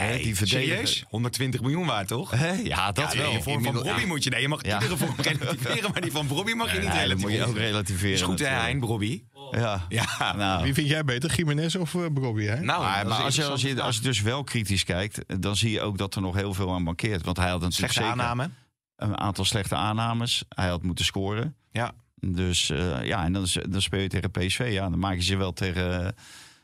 [0.00, 1.04] Nee, die verdediger- serieus?
[1.08, 2.34] 120 miljoen waard, toch?
[2.64, 3.32] Ja, dat ja, wel.
[3.32, 4.30] nee, vorm van Robbie moet je...
[4.30, 4.74] Nee, je mag Ja.
[4.80, 7.56] iedere vorm relativeren, maar die van Robbie mag je niet Nee, dat moet je ook
[7.56, 7.66] relativeren.
[7.70, 8.12] relativeren.
[8.14, 8.46] is goed, hè.
[8.46, 9.26] Hein, Robbie?
[9.50, 9.86] Ja.
[9.88, 10.34] Ja.
[10.36, 12.00] Nou, Wie vind jij beter, Jiménez of uh?
[12.02, 12.60] Hè?
[12.60, 15.70] Nou, maar, als, je, een als, je, als je dus wel kritisch kijkt, dan zie
[15.70, 17.24] je ook dat er nog heel veel aan mankeert.
[17.24, 18.50] Want hij had natuurlijk Slechte zeker aanname.
[18.96, 20.44] een aantal slechte aannames.
[20.48, 21.56] Hij had moeten scoren.
[21.72, 21.92] Ja.
[22.20, 24.68] Dus eh, ja, en dan, is- dan speel je tegen PSV.
[24.72, 26.14] Ja, dan maak je ze wel tegen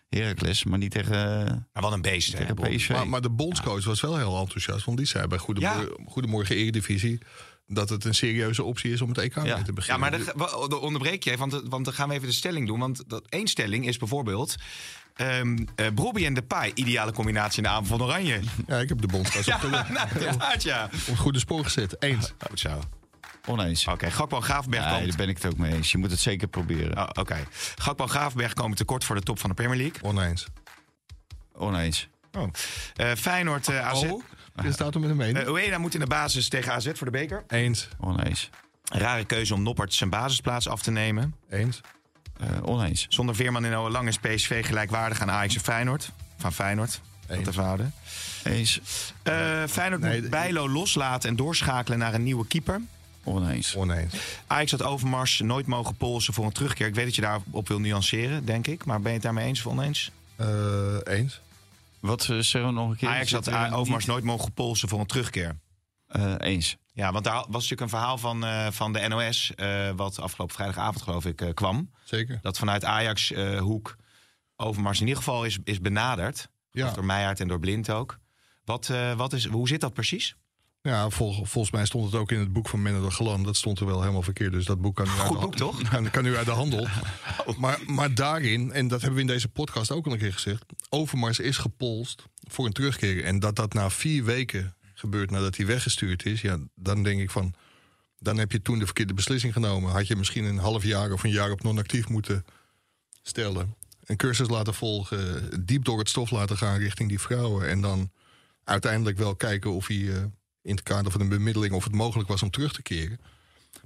[0.08, 1.12] Heracles, maar niet tegen,
[1.72, 2.76] Maar wat een beest, hè, tegen.
[2.76, 2.88] PSV.
[2.90, 4.84] Maar, maar de bondscoach was wel heel enthousiast.
[4.84, 7.18] Want die zei bij Goedemorgen, Goedemorgen Eredivisie...
[7.66, 10.00] dat het een serieuze optie is om het EK mee te Ja, beginnen.
[10.00, 12.66] maar dan, wa- dan onderbreek je even, want, want dan gaan we even de stelling
[12.66, 12.78] doen.
[12.78, 14.54] Want dat, één stelling is bijvoorbeeld...
[15.14, 18.40] ehm eh Brobby en Depay, ideale combinatie in de avond van Oranje.
[18.66, 20.84] Ja, ik heb de bondscoach Ja, op, de, nou, inderdaad, ja.
[20.84, 21.96] op het goede spoor gezet.
[22.02, 22.32] Eens.
[22.48, 22.80] Goed zo.
[23.46, 23.86] Oneens.
[23.86, 25.92] Oké, Gakpo en Graafberg Nee, daar ben ik het ook mee eens.
[25.92, 26.98] Je moet het zeker proberen.
[26.98, 27.36] Oh, Oké,
[27.74, 30.02] Gakpo en Graafberg komen tekort voor de top van de Premier League.
[30.02, 30.46] Oneens.
[31.52, 32.08] Oneens.
[32.32, 32.48] Oh.
[32.94, 34.02] Eh, Feyenoord, eh, AZ.
[34.02, 34.22] Oh,
[34.62, 35.32] dit staat er met hem mee.
[35.32, 37.44] Eh, Ueda moet in de basis tegen AZ voor de beker.
[37.48, 37.88] Eens.
[38.00, 38.50] Oneens.
[38.84, 41.34] Rare keuze om Noppert zijn basisplaats af te nemen.
[41.50, 41.80] Eens?
[42.40, 43.06] Eh, oneens.
[43.08, 46.10] Zonder Veerman en Lang is PSV gelijkwaardig aan Ajax en Feyenoord.
[46.38, 47.00] Van Feyenoord.
[47.26, 47.46] Dat Eens.
[47.46, 47.94] te verhouden.
[48.44, 48.80] Eens.
[49.22, 52.80] Eh Feyenoord Nee, moet Bijlo loslaten en doorschakelen naar een nieuwe keeper.
[53.24, 53.74] Oneens.
[53.76, 54.14] Oneens.
[54.46, 56.86] Ajax had Overmars nooit mogen polsen voor een terugkeer.
[56.86, 58.84] Ik weet dat je daarop wil nuanceren, denk ik.
[58.84, 60.10] Maar ben je het daarmee eens of oneens?
[60.36, 61.40] Eh, eens?
[62.00, 63.08] Wat eh, zeggen we nog een keer?
[63.08, 65.56] Ajax had eh, Overmars niet- nooit mogen polsen voor een terugkeer.
[66.06, 66.76] Eh, eens.
[66.92, 69.52] Ja, want daar was natuurlijk een verhaal van, eh, van de NOS...
[69.54, 71.90] eh, wat afgelopen vrijdagavond, geloof ik, eh, kwam.
[72.04, 72.38] Zeker?
[72.42, 73.96] Dat vanuit Ajax-hoek
[74.56, 76.48] Overmars in ieder geval is, is benaderd.
[76.70, 76.90] Ja.
[76.90, 78.18] Door Meijer en door Blind ook.
[78.64, 80.36] Wat, eh, wat is, hoe zit dat precies?
[80.88, 83.42] Ja, vol- volgens mij stond het ook in het boek van Menno de Galan.
[83.42, 84.52] Dat stond er wel helemaal verkeerd.
[84.52, 85.88] Dus dat boek kan nu uit Goed de boek, toch?
[85.88, 86.86] Kan, kan nu uit de handel.
[87.58, 90.64] Maar, maar daarin, en dat hebben we in deze podcast ook al een keer gezegd...
[90.88, 93.24] Overmars is gepolst voor een terugkeer.
[93.24, 96.40] En dat dat na vier weken gebeurt nadat hij weggestuurd is...
[96.40, 97.54] Ja, dan denk ik van...
[98.18, 99.92] Dan heb je toen de verkeerde beslissing genomen.
[99.92, 102.44] Had je misschien een half jaar of een jaar op non-actief moeten
[103.22, 103.74] stellen.
[104.04, 105.50] Een cursus laten volgen.
[105.66, 107.68] Diep door het stof laten gaan richting die vrouwen.
[107.68, 108.10] En dan
[108.64, 110.24] uiteindelijk wel kijken of hij eh,
[110.64, 111.74] in het kader van een bemiddeling...
[111.74, 113.20] of het mogelijk was om terug te keren.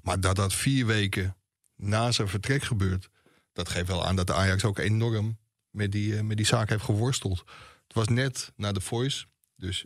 [0.03, 1.37] Maar dat dat vier weken
[1.77, 3.09] na zijn vertrek gebeurt...
[3.53, 5.39] dat geeft wel aan dat de Ajax ook enorm
[5.71, 7.39] met die, eh, met die zaak heeft geworsteld.
[7.87, 9.27] Het was net na de Voice.
[9.57, 9.85] Dus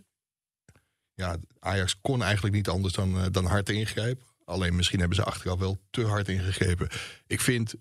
[1.15, 4.25] ja, Ajax kon eigenlijk niet anders dan, eh, dan hard ingrijpen.
[4.45, 6.89] Alleen misschien hebben ze achteraf wel te hard ingegrepen.
[7.27, 7.75] Ik vind,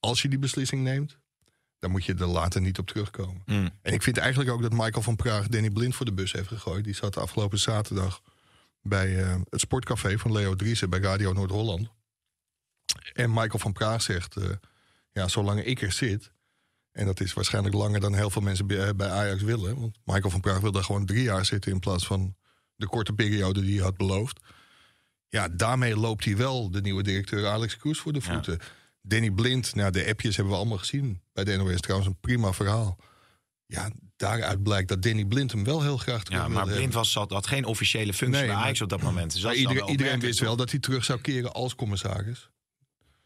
[0.00, 1.18] als je die beslissing neemt...
[1.78, 3.42] dan moet je er later niet op terugkomen.
[3.46, 3.70] Mm.
[3.82, 6.48] En ik vind eigenlijk ook dat Michael van Praag Danny Blind voor de bus heeft
[6.48, 6.84] gegooid.
[6.84, 8.22] Die zat afgelopen zaterdag
[8.82, 11.88] bij eh, het sportcafé van Leo Driessen bij Radio Noord-Holland.
[13.12, 14.48] En Michael van Praag zegt, eh,
[15.12, 16.32] ja, zolang ik er zit...
[16.92, 19.80] en dat is waarschijnlijk langer dan heel veel mensen bij, bij Ajax willen...
[19.80, 21.72] want Michael van Praag wil daar gewoon drie jaar zitten...
[21.72, 22.36] in plaats van
[22.76, 24.40] de korte periode die hij had beloofd.
[25.28, 28.32] Ja, daarmee loopt hij wel de nieuwe directeur Alex Kroes voor de Ja.
[28.32, 28.58] voeten.
[29.02, 31.80] Danny Blind, nou, de appjes hebben we allemaal gezien bij de NOS.
[31.80, 32.98] Trouwens, een prima verhaal.
[33.70, 36.74] Ja, daaruit blijkt dat Danny Blind hem wel heel graag terug Ja, maar hebben.
[36.76, 39.32] Blind was, had, had geen officiële functie Nee, bij Ajax op dat moment.
[39.32, 42.50] Dus dat iedereen, wist wel dat hij terug zou keren als commissaris.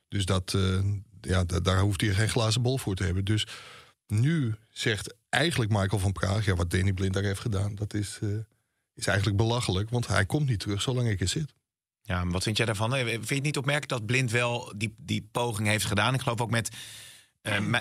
[0.08, 0.80] Dus dat, eh,
[1.20, 3.24] ja, da- daar hoeft hij geen glazen bol voor te hebben.
[3.24, 3.46] Dus
[4.06, 6.44] nu zegt eigenlijk Michael van Praag...
[6.44, 8.28] ja, wat Danny Blind daar heeft gedaan, dat is, eh,
[8.94, 9.90] is eigenlijk belachelijk.
[9.90, 11.52] Want hij komt niet terug zolang ik er zit.
[12.02, 12.94] Ja, wat vind jij daarvan?
[12.94, 16.14] Eh, Vind je het niet opmerkelijk dat Blind wel die, die poging heeft gedaan?
[16.14, 16.70] Ik geloof ook met
[17.42, 17.78] eh Me-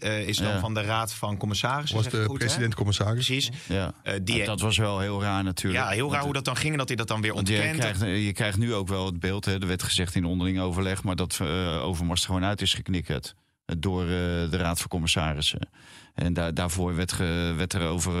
[0.00, 0.58] eh, is dan Ja.
[0.60, 1.96] van de Raad van Commissarissen.
[1.96, 3.26] Was de president-commissaris.
[3.26, 3.50] Precies.
[3.68, 3.92] Ja.
[4.02, 5.84] Eh, die, dat was wel heel raar natuurlijk.
[5.84, 7.36] ja, heel raar Want, hoe dat dan ging en dat hij dat dan weer je
[7.36, 7.78] ontkent.
[7.78, 11.02] krijgt, je krijgt nu ook wel het beeld, hè, er werd gezegd in onderling overleg,
[11.02, 11.40] maar dat
[11.82, 13.34] Overmars er gewoon uit is geknikkerd
[13.78, 14.08] door eh,
[14.50, 15.68] de Raad van Commissarissen.
[16.14, 18.12] En daar, daarvoor werd, ge, werd er over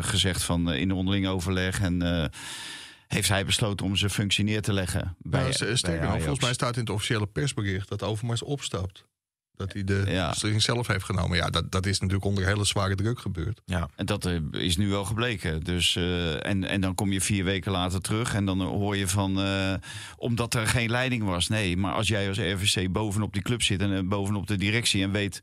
[0.00, 2.24] gezegd van in onderling overleg en eh,
[3.06, 5.16] heeft hij besloten om zijn functie neer te leggen.
[5.18, 7.88] Bij, Nou, bij sterker nog, volgens mij staat in het officiële persbericht...
[7.88, 9.04] dat Overmars opstapt.
[9.62, 10.28] Dat hij de Ja.
[10.28, 11.36] beslissing zelf heeft genomen.
[11.36, 13.60] Ja, dat, dat is natuurlijk onder hele zware druk gebeurd.
[13.64, 13.88] Ja.
[13.96, 15.64] En dat eh, is nu wel gebleken.
[15.64, 19.08] Dus, eh, en, en dan kom je vier weken later terug en dan hoor je
[19.08, 19.40] van...
[19.40, 19.74] eh,
[20.16, 21.48] omdat er geen leiding was.
[21.48, 23.80] Nee, maar als jij als RVC bovenop die club zit...
[23.80, 25.42] en bovenop de directie en weet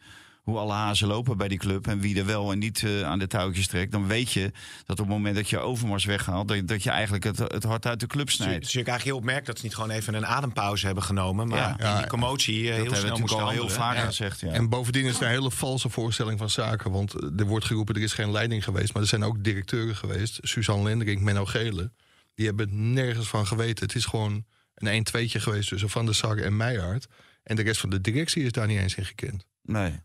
[0.49, 1.87] hoe alle hazen lopen bij die club...
[1.87, 3.91] en wie er wel en niet eh, aan de touwtjes trekt...
[3.91, 4.51] dan weet je
[4.85, 6.47] dat op het moment dat je Overmars weghaalt...
[6.47, 8.61] dat, dat je eigenlijk het, het hart uit de club Het is snijdt.
[8.61, 11.47] natuurlijk eigenlijk heel opmerkelijk dat ze niet gewoon even een adempauze hebben genomen.
[11.47, 11.97] Maar Ja.
[11.97, 14.05] die commotie eh, dat heel snel moesten al heel vaak Ja.
[14.05, 14.39] gezegd.
[14.39, 14.51] Ja.
[14.51, 16.91] En bovendien is het een hele valse voorstelling van zaken.
[16.91, 18.93] Want er wordt geroepen, er is geen leiding geweest.
[18.93, 20.39] Maar er zijn ook directeuren geweest.
[20.41, 21.91] Suzanne Lendering, Menno Gele.
[22.35, 23.85] Die hebben nergens van geweten.
[23.85, 27.07] Het is gewoon een 1-2'tje geweest tussen Van der Sar en Meijaard.
[27.43, 29.45] En de rest van de directie is daar niet eens in gekend.
[29.63, 29.99] Nee.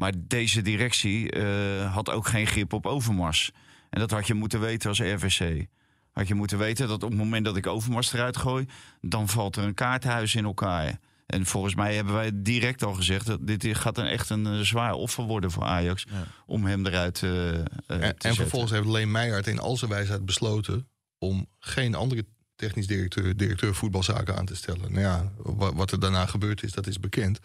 [0.00, 3.50] Maar deze directie eh, had ook geen grip op Overmars.
[3.90, 5.66] En dat had je moeten weten als RVC.
[6.12, 8.66] Had je moeten weten dat op het moment dat ik Overmars eruit gooi...
[9.00, 10.98] dan valt er een kaartenhuis in elkaar.
[11.26, 13.26] En volgens mij hebben wij direct al gezegd...
[13.26, 16.06] dat dit gaat een, echt een eh, zwaar offer worden voor Ajax...
[16.46, 18.34] om hem eruit eh, eh, te En, en zetten.
[18.34, 20.88] vervolgens heeft Leen Meijaard in al zijn wijsheid besloten...
[21.18, 24.92] om geen andere technisch directeur, directeur voetbalzaken aan te stellen.
[24.92, 27.38] Nou ja, wat, wat er daarna gebeurd is, dat is bekend.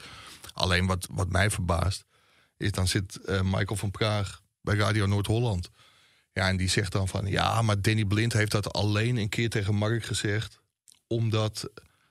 [0.53, 2.05] Alleen wat, wat mij verbaast,
[2.57, 5.69] is dan zit eh, Michael van Praag bij Radio Noord-Holland.
[6.33, 7.25] Ja, en die zegt dan van...
[7.25, 10.59] ja, maar Danny Blind heeft dat alleen een keer tegen Mark gezegd...
[11.07, 11.69] omdat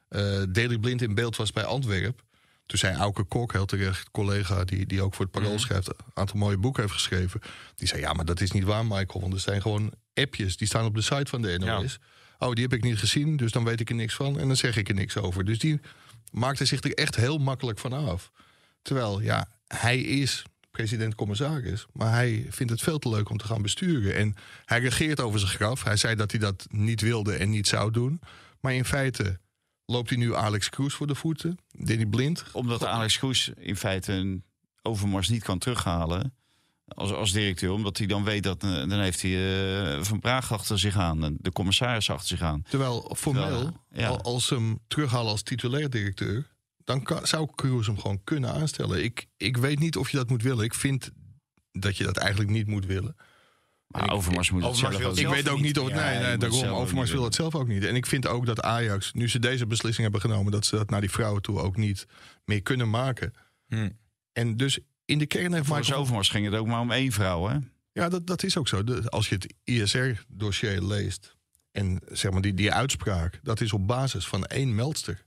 [0.08, 2.22] eh Daley Blind in beeld was bij Antwerp.
[2.66, 4.64] Toen zei Auke Kok, heel terecht, collega...
[4.64, 7.40] die, die ook voor het Parool schrijft, een aantal mooie boeken heeft geschreven...
[7.74, 9.20] die zei, ja, maar dat is niet waar, Michael.
[9.20, 11.98] Want er zijn gewoon appjes, die staan op de site van de NOS.
[12.38, 14.38] Oh, die heb ik niet gezien, dus dan weet ik er niks van...
[14.38, 15.44] en dan zeg ik er niks over.
[15.44, 15.80] Dus die
[16.30, 18.30] maakte zich er echt heel makkelijk van af.
[18.82, 21.86] Terwijl, ja, hij is president-commissaris...
[21.92, 24.14] maar hij vindt het veel te leuk om te gaan besturen.
[24.16, 24.34] En
[24.64, 25.84] hij regeert over zijn graf.
[25.84, 28.20] Hij zei dat hij dat niet wilde en niet zou doen.
[28.60, 29.38] Maar in feite
[29.86, 31.58] loopt hij nu Alex Kroes voor de voeten?
[31.70, 32.44] Danny Blind?
[32.52, 34.44] Omdat Alex Kroes in feite een
[34.82, 36.34] Overmars niet kan terughalen
[36.86, 37.70] als, als directeur.
[37.70, 39.32] Omdat hij dan weet dat eh, dan heeft hij
[39.96, 41.36] eh, Van Praag achter zich aan.
[41.40, 42.62] De commissaris achter zich aan.
[42.68, 44.08] Terwijl formeel, Terwijl, ja.
[44.08, 46.52] al- als ze hem terughalen als titulair directeur...
[46.84, 49.04] dan kan, zou Kroes hem gewoon kunnen aanstellen.
[49.04, 50.64] Ik, ik weet niet of je dat moet willen.
[50.64, 51.10] Ik vind
[51.72, 53.16] dat je dat eigenlijk niet moet willen.
[53.86, 55.78] Maar Overmars moet het zelf wil ook Ik weet ook niet.
[55.78, 55.88] of...
[55.88, 56.64] Ja, nee, nee, daarom.
[56.64, 57.84] Overmars wil het zelf ook niet.
[57.84, 60.52] En ik vind ook dat Ajax, nu ze deze beslissing hebben genomen...
[60.52, 62.06] dat ze dat naar die vrouwen toe ook niet
[62.44, 63.32] meer kunnen maken.
[63.66, 63.90] Hm.
[64.32, 66.00] En dus in de kern heeft Michael...
[66.00, 67.56] Overmars ging het ook maar om één vrouw, hè?
[67.92, 68.84] Ja, dat, dat is ook zo.
[68.84, 71.36] De- als je het ISR-dossier leest
[71.70, 75.24] en zeg maar die, die uitspraak, dat is op basis van één meldster.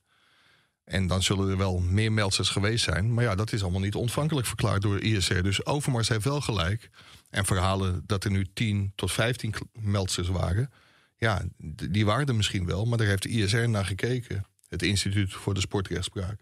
[0.87, 3.13] En dan zullen er wel meer meldsters geweest zijn.
[3.13, 5.41] Maar ja, dat is allemaal niet ontvankelijk verklaard door ISR.
[5.41, 6.89] Dus Overmars heeft wel gelijk.
[7.29, 10.71] En verhalen dat er nu 10 tot 15 kl- meldsters waren.
[11.17, 11.41] Ja,
[11.89, 12.85] die waren er misschien wel.
[12.85, 14.45] Maar daar heeft de ISR naar gekeken.
[14.69, 16.39] Het Instituut voor de Sportrechtspraak.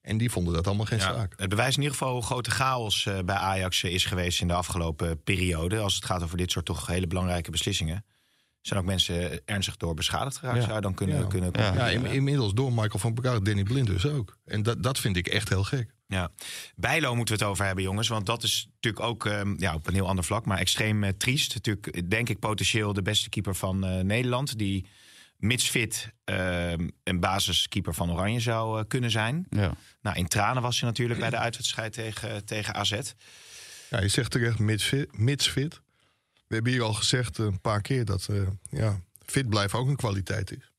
[0.00, 1.34] En die vonden dat allemaal geen Ja, zaak.
[1.36, 4.48] het bewijst in ieder geval hoe grote chaos eh, bij Ajax eh, is geweest in
[4.48, 5.78] de afgelopen periode.
[5.78, 8.04] Als het gaat over dit soort toch hele belangrijke beslissingen.
[8.66, 10.62] Zijn ook mensen ernstig door beschadigd geraakt, Ja.
[10.62, 11.26] zou je dan kunnen, Ja.
[11.26, 11.88] kunnen Ja.
[11.88, 14.36] In- inmiddels door Michael van Praag, Danny Blind dus ook.
[14.44, 15.90] En dat, dat vind ik echt heel gek.
[16.06, 16.30] Ja.
[16.76, 18.08] Bijlo moeten we het over hebben, jongens.
[18.08, 21.10] Want dat is natuurlijk ook ehm, ja, op een heel ander vlak, maar extreem eh,
[21.18, 21.54] triest.
[21.54, 24.58] Natuurlijk, denk ik, potentieel de beste keeper van eh, Nederland.
[24.58, 24.86] Die,
[25.36, 29.46] mits fit, ehm, een basiskeeper van Oranje zou eh, kunnen zijn.
[29.50, 29.74] Ja.
[30.02, 33.00] Nou, in tranen was hij natuurlijk bij de uitwedstrijd tegen, tegen AZ.
[33.90, 35.80] Ja, je zegt terecht mits fit, mits fit.
[36.46, 39.96] We hebben hier al gezegd een paar keer dat eh, ja, fit blijven ook een
[39.96, 40.72] kwaliteit is.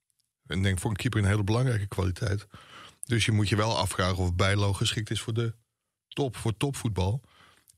[0.48, 2.48] En ik denk voor een keeper een hele belangrijke kwaliteit.
[3.04, 5.54] Dus je moet je wel afvragen of Bijlo geschikt is voor de
[6.08, 7.22] top, voor topvoetbal.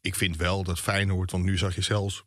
[0.01, 2.23] Ik vind wel dat Feyenoord, want nu zag je zelfs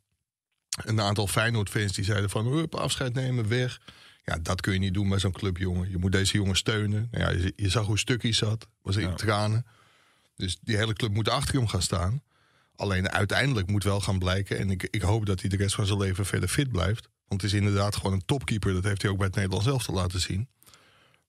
[0.84, 3.80] een aantal Feyenoord-fans die zeiden van hup, afscheid nemen, weg.
[4.24, 5.90] Ja, dat kun je niet doen bij zo'n club, jongen.
[5.90, 7.08] Je moet deze jongen steunen.
[7.10, 9.14] Nou ja, je, je zag hoe stuk hij zat, was in Ja.
[9.14, 9.66] tranen.
[10.36, 12.22] Dus die hele club moet achter hem gaan staan.
[12.80, 14.58] Alleen uiteindelijk moet wel gaan blijken.
[14.58, 17.08] En ik, ik hoop dat hij de rest van zijn leven verder fit blijft.
[17.28, 18.72] Want het is inderdaad gewoon een topkeeper.
[18.72, 20.48] Dat heeft hij ook bij het Nederlands elftal laten zien.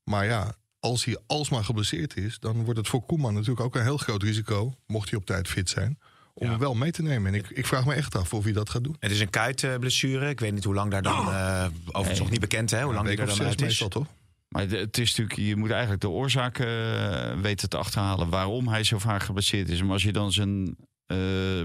[0.04, 2.40] Maar ja, als hij alsmaar geblesseerd is...
[2.40, 4.74] dan wordt het voor Koeman natuurlijk ook een heel groot risico...
[4.88, 6.00] mocht hij op tijd fit zijn,
[6.34, 6.52] om Ja.
[6.52, 7.34] hem wel mee te nemen.
[7.34, 8.96] En ik, ik vraag me echt af of hij dat gaat doen.
[9.00, 10.30] Het is een kuitblessure.
[10.30, 11.28] Ik weet niet hoe lang daar dan...
[11.28, 12.20] eh overigens Nee.
[12.20, 12.84] nog niet bekend, hè?
[12.84, 13.68] Hoe lang week er dan zes uit is.
[13.68, 14.08] meestal, toch?
[14.48, 18.84] Maar het is natuurlijk, je moet eigenlijk de oorzaak eh, weten te achterhalen waarom hij
[18.84, 19.82] zo vaak geblesseerd is.
[19.82, 20.76] Maar als je dan zijn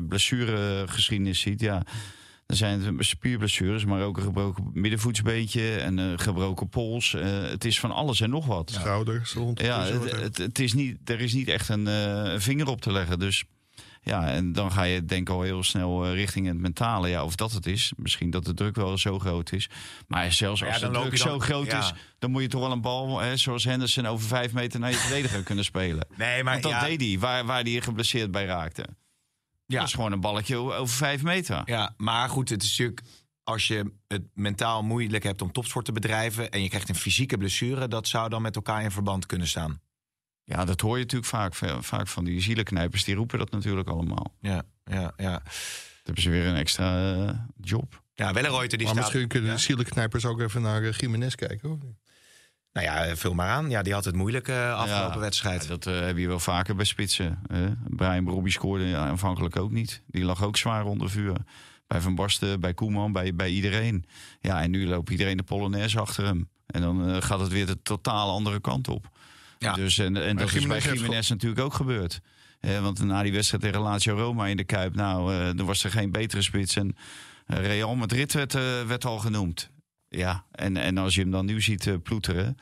[0.09, 1.83] blessuregeschiedenis ziet, ja,
[2.47, 7.15] dan zijn het spierblessures, maar ook een gebroken middenvoetsbeentje en een gebroken pols.
[7.15, 8.71] Eh, het is van alles en nog wat.
[8.71, 9.61] Schouders rond.
[9.61, 12.69] Ja, het, wat, eh, het, het is niet, er is niet echt een eh, vinger
[12.69, 13.19] op te leggen.
[13.19, 13.45] Dus
[14.03, 17.09] ja, en dan ga je denk ik al heel snel eh, richting het mentale.
[17.09, 17.93] Ja, of dat het is.
[17.97, 19.69] Misschien dat de druk wel zo groot is.
[20.09, 21.79] Maar zelfs ja, als dan de druk dan- zo groot ja.
[21.79, 24.91] is, dan moet je toch wel een bal, hè, zoals Henderson, over vijf meter naar
[24.91, 26.07] je verdediger kunnen spelen.
[26.17, 28.87] Nee, maar Want dat ja, deed hij, waar, waar hij geblesseerd bij raakte.
[29.67, 31.63] Ja, Dat is gewoon een balletje over vijf meter.
[31.65, 33.03] ja, maar goed, het is natuurlijk...
[33.43, 36.51] Als je het mentaal moeilijk hebt om topsport te bedrijven...
[36.51, 37.89] en je krijgt een fysieke blessure...
[37.89, 39.81] dat zou dan met elkaar in verband kunnen staan.
[40.45, 43.05] Ja, dat hoor je natuurlijk vaak, vaak van die zielenknijpers.
[43.05, 44.35] Die roepen dat natuurlijk allemaal.
[44.41, 45.33] Ja, ja, ja.
[45.33, 45.43] Dan
[46.03, 48.03] hebben ze weer een extra eh, job.
[48.15, 49.07] Ja, Welleroyter die maar staat...
[49.07, 49.57] misschien kunnen ja.
[49.57, 51.69] de zielenknijpers ook even naar uh, Jiménez kijken.
[51.69, 51.79] Hoor.
[52.77, 53.71] Nou ja, vul maar aan.
[53.71, 55.63] Ja, die had het moeilijk eh, afgelopen Ja, wedstrijd.
[55.63, 57.39] Ja, dat eh, heb je wel vaker bij spitsen.
[57.47, 57.69] hè.
[57.89, 60.03] Brian Brobby scoorde aanvankelijk ook niet.
[60.07, 61.37] Die lag ook zwaar onder vuur.
[61.87, 64.05] Bij Van Basten, bij Koeman, bij, bij iedereen.
[64.41, 66.49] Ja, en nu loopt iedereen de Polonaise achter hem.
[66.67, 69.09] En dan eh, gaat het weer de totaal andere kant op.
[69.59, 69.73] Ja.
[69.73, 72.21] Dus, en en dat is bij Jiménez natuurlijk ook gebeurd.
[72.61, 74.95] Eh, want na die wedstrijd tegen Lazio Roma in de Kuip...
[74.95, 76.77] nou, eh dan was er geen betere spits.
[76.77, 76.97] En
[77.47, 79.71] Real Madrid werd, eh, werd al genoemd.
[80.17, 82.59] Ja, en, en als je hem dan nu ziet eh, ploeteren...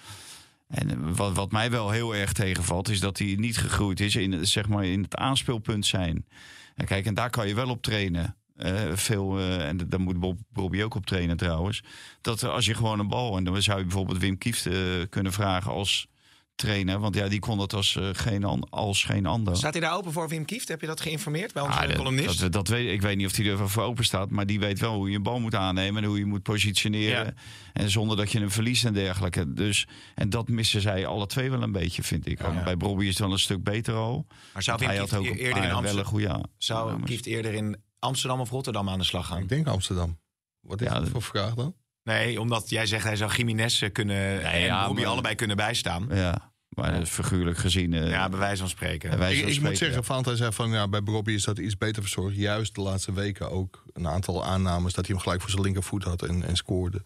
[0.68, 4.16] En eh, wat, wat mij wel heel erg tegenvalt, is dat hij niet gegroeid is
[4.16, 6.26] in, zeg maar, in het aanspeelpunt zijn.
[6.74, 8.36] En kijk, en daar kan je wel op trainen.
[8.56, 11.82] Eh, veel, en daar moet Bob, Bobby ook op trainen trouwens.
[12.20, 14.68] Dat als je gewoon een bal, en dan zou je bijvoorbeeld Wim Kieft
[15.08, 16.06] kunnen vragen als
[16.54, 16.98] trainer.
[16.98, 19.56] Want ja, die kon dat als, eh, geen, an- als geen ander.
[19.56, 20.68] Staat hij daar open voor, Wim Kieft?
[20.68, 22.40] Heb je dat geïnformeerd bij onze Ah, dat- columnist?
[22.40, 24.78] Dat, dat weet, ik weet niet of hij er voor open staat, maar die weet
[24.78, 27.24] wel hoe je een bal moet aannemen en hoe je moet positioneren.
[27.26, 27.32] Ja.
[27.72, 29.52] En zonder dat je hem verliest en dergelijke.
[29.52, 32.40] Dus, en dat missen zij alle twee wel een beetje, vind ik.
[32.42, 32.62] Ja.
[32.62, 34.26] Bij Bobby is het wel een stuk beter al.
[34.52, 36.04] maar zou Wim hij Kieft had ook e- eerder in paar wel een Amsterdam...
[36.06, 37.02] goede Zou.
[37.02, 39.42] Kieft eerder in Amsterdam of Rotterdam aan de slag gaan?
[39.42, 40.18] Ik denk Amsterdam.
[40.60, 41.74] Wat is Ja, dat- voor vraag dan?
[42.04, 45.56] Nee, omdat jij zegt hij zou Jiménez eh, kunnen en ja, Bobby maar- allebei kunnen
[45.56, 46.08] bijstaan.
[46.10, 47.92] Ja, maar figuurlijk gezien.
[47.92, 49.12] eh, Ja, bij wijze van spreken.
[49.12, 50.02] Ik, moet zeggen, ja.
[50.02, 52.36] Valentijn zei van ja, bij Bobby is dat iets beter verzorgd.
[52.36, 56.04] Juist de laatste weken ook een aantal aannames dat hij hem gelijk voor zijn linkervoet
[56.04, 57.02] had en, en scoorde.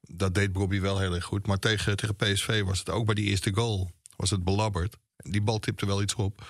[0.00, 1.46] Dat deed Bobby wel heel erg goed.
[1.46, 4.96] Maar tegen, tegen PSV was het ook bij die eerste goal was het belabberd.
[5.16, 6.46] Die bal tipte wel iets op.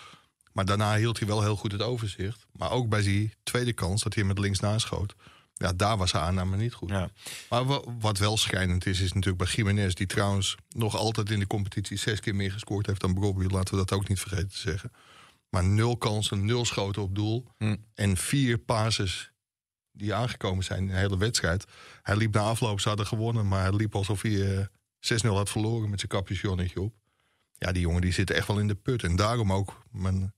[0.52, 2.46] Maar daarna hield hij wel heel goed het overzicht.
[2.52, 5.14] Maar ook bij die tweede kans, dat hij hem met links naschoot.
[5.60, 6.88] Ja, daar was zijn aanname niet goed.
[6.88, 7.10] Ja.
[7.48, 9.94] Maar wa- wat wel schijnend is, is natuurlijk bij Jiménez...
[9.94, 13.46] die trouwens nog altijd in de competitie zes keer meer gescoord heeft dan Bobby.
[13.46, 14.92] Laten we dat ook niet vergeten te zeggen.
[15.48, 17.46] Maar nul kansen, nul schoten op doel.
[17.58, 17.76] Hm.
[17.94, 19.32] En vier passes
[19.92, 21.64] die aangekomen zijn in de hele wedstrijd.
[22.02, 23.48] Hij liep na afloop, ze hadden gewonnen...
[23.48, 24.66] maar hij liep alsof hij eh,
[25.24, 26.94] 6-0 had verloren met zijn capuchonnetje op.
[27.58, 29.02] Ja, die jongen die zit echt wel in de put.
[29.02, 30.32] En daarom ook mijn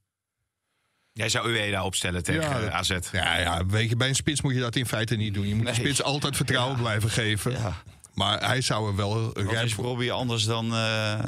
[1.13, 2.99] Jij zou Ueda opstellen tegen Ja, eh, dat- AZ.
[3.13, 5.49] Ja, ja, weet je, bij een spits moet je dat in feite niet doen.
[5.49, 7.53] Je moet de spits altijd vertrouwen blijven geven.
[7.53, 7.83] Ja.
[8.15, 9.85] Maar hij zou er wel Wat is voor...
[9.85, 11.25] Robbie anders dan, eh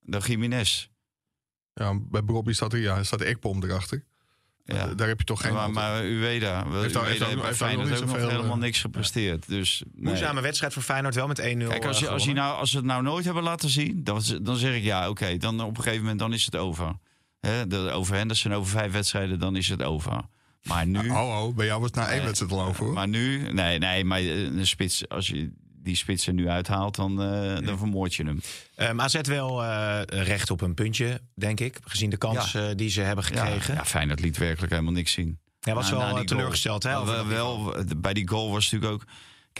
[0.00, 0.88] dan Jiménez?
[1.74, 4.04] Ja, bij Robbie staat er ja, staat Ekpom erachter.
[4.64, 4.94] Ja.
[4.94, 5.52] Daar heb je toch geen...
[5.52, 9.48] maar, maar Ueda, Heeft Ueda heeft bij Feyenoord ook nog helemaal eh, niks gepresteerd.
[9.48, 10.04] Dus, nee.
[10.04, 12.70] Moeizame wedstrijd voor Feyenoord wel met 1-0 Kijk, als, je, eh, als, je nou, als
[12.70, 15.36] ze het nou nooit hebben laten zien, dan, dan zeg ik ja, oké.
[15.36, 16.96] dan op een gegeven moment dan is het over.
[17.46, 20.20] Hè, de, over Henderson, over vijf wedstrijden, dan is het over.
[20.62, 21.10] Maar nu...
[21.10, 22.94] Oh, oh, bij jou was het na één Eh, wedstrijd al over, hoor.
[22.94, 26.94] Maar nu, nee, nee, maar eh, een spits, als je die spits er nu uithaalt,
[26.96, 28.40] dan, eh, dan vermoord je hem.
[28.74, 31.78] Ehm, AZ wel eh, recht op een puntje, denk ik.
[31.84, 33.74] Gezien de kans die ze hebben Ja, gekregen.
[33.74, 35.38] ja, Feyenoord liet werkelijk helemaal niks zien.
[35.60, 36.82] Hij was Na- wel teleurgesteld.
[36.82, 39.04] Hè, dat wel, bij die goal was natuurlijk ook...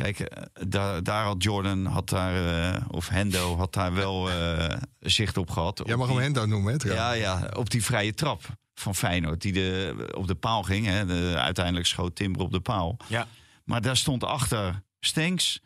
[0.03, 4.77] Kijk, eh, daar, daar had Jordan, had daar, eh, of Hendo, had daar wel eh,
[5.01, 5.81] zicht op gehad.
[5.85, 6.93] Jij Op mag hem Hendo noemen, hè?
[6.93, 8.43] Ja, ja, op die vrije trap
[8.75, 9.43] van Feyenoord.
[9.43, 10.87] Die de, op de paal ging.
[10.87, 11.07] Hè.
[11.07, 12.97] De, uiteindelijk schoot Timber op de paal.
[13.07, 13.27] Ja.
[13.65, 15.61] Maar daar stond achter Stenks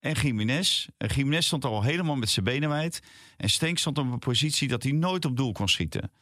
[0.00, 0.86] en Jiménez.
[0.96, 3.02] En Jiménez stond al helemaal met zijn benen wijd.
[3.36, 6.12] En Stenks stond op een positie dat hij nooit op doel kon schieten.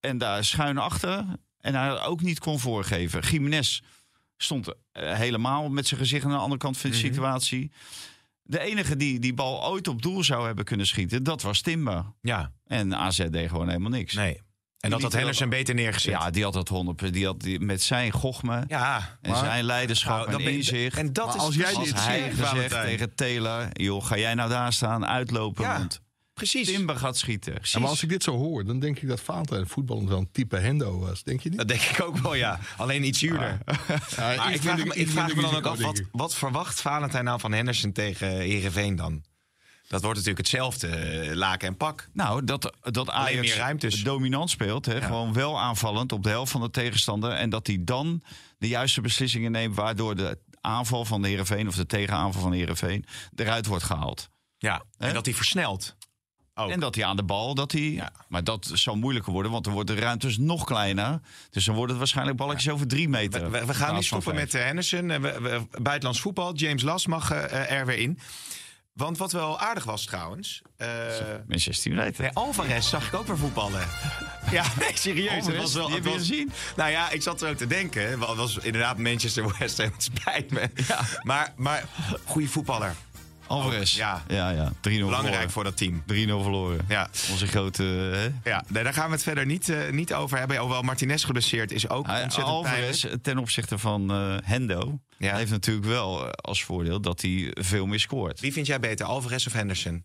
[0.00, 1.24] En daar schuin achter.
[1.60, 3.20] En hij ook niet kon voorgeven.
[3.20, 3.80] Jiménez
[4.36, 7.06] stond eh, helemaal met zijn gezicht aan de andere kant van de Mhm.
[7.06, 7.72] situatie.
[8.42, 12.04] De enige die die bal ooit op doel zou hebben kunnen schieten, dat was Timber.
[12.20, 14.12] ja, En AZ deed gewoon helemaal niks.
[14.14, 14.40] nee.
[14.80, 16.12] En dat had Henderson wel- beter neergezet.
[16.12, 17.12] Ja, die had dat 100.
[17.12, 19.18] Die had die, met zijn gochme ja.
[19.22, 20.96] en maar- zijn leiderschap Nou, en inzicht.
[20.98, 24.34] En dat Maar is als jij dit hij ziet, gezegd tegen Taylor: joh, ga jij
[24.34, 26.00] nou daar staan, uitlopen, Ja, want
[26.34, 26.66] Precies.
[26.66, 27.58] Timber gaat schieten.
[27.62, 30.28] Ja, maar als ik dit zo hoor, dan denk ik dat Valentijn voetbal wel een
[30.32, 31.22] type Hendo was.
[31.22, 31.58] Denk je niet?
[31.58, 32.60] Dat denk ik ook wel, ja.
[32.76, 33.58] Alleen iets zuurder.
[34.16, 36.34] Ja, Maar ik vraag, me, ik iets vraag me minder dan ook af, wat, wat
[36.34, 39.22] verwacht Valentijn nou van Henderson tegen Herenveen dan?
[39.88, 42.08] Dat wordt natuurlijk hetzelfde, eh, laken en pak.
[42.12, 44.86] Nou, dat, dat Ajax meer dominant speelt.
[44.86, 45.06] Hè, Ja.
[45.06, 47.30] Gewoon wel aanvallend op de helft van de tegenstander.
[47.30, 48.22] En dat hij dan
[48.58, 49.76] de juiste beslissingen neemt...
[49.76, 51.68] waardoor de aanval van de Heerenveen...
[51.68, 54.28] of de tegenaanval van de Heerenveen eruit wordt gehaald.
[54.58, 55.96] Ja, en dat hij versnelt.
[56.54, 56.70] Ook.
[56.70, 57.80] En dat hij aan de bal, dat hij...
[57.90, 58.10] Ja.
[58.28, 61.20] Maar dat zou moeilijker worden, want dan worden de ruimtes nog kleiner.
[61.50, 63.40] Dus dan worden het waarschijnlijk balletjes over drie meter.
[63.42, 65.10] We, we- we in gaan niet stoppen met eh, Henderson.
[65.10, 66.54] Eh, we- buitenlands voetbal.
[66.54, 68.18] James Las mag eh, er weer in.
[68.92, 70.62] Want wat wel aardig was trouwens.
[70.76, 70.88] eh,
[71.48, 72.18] Manchester United.
[72.18, 73.80] nee, Alvarez zag ik ook weer voetballen.
[74.50, 75.30] ja, nee, serieus.
[75.32, 76.52] Alvarez, was wel, die heb je gezien?
[76.76, 78.08] Nou ja, ik zat er ook te denken.
[78.08, 79.90] Het was inderdaad Manchester West Ham.
[79.98, 80.70] Het spijt me.
[81.22, 81.84] Maar, maar
[82.24, 82.94] goede voetballer.
[83.62, 83.96] Alvarez.
[83.96, 84.22] Ja.
[84.28, 84.72] ja, ja.
[84.72, 85.50] 3-0 Belangrijk verloren.
[85.50, 86.02] voor dat team.
[86.02, 86.04] 3-0
[86.42, 86.78] verloren.
[86.88, 87.08] Ja.
[87.30, 87.82] Onze grote...
[87.82, 88.50] Hè?
[88.50, 90.56] Ja, nee, daar gaan we het verder niet, eh, niet over hebben.
[90.56, 93.22] Hoewel Martinez geblesseerd is ook Hij- ontzettend Alvarez, pijnlijk.
[93.22, 95.36] ten opzichte van eh, Hendo, Ja.
[95.36, 98.40] heeft natuurlijk wel eh, als voordeel dat hij veel meer scoort.
[98.40, 100.04] Wie vind jij beter, Alvarez of Henderson?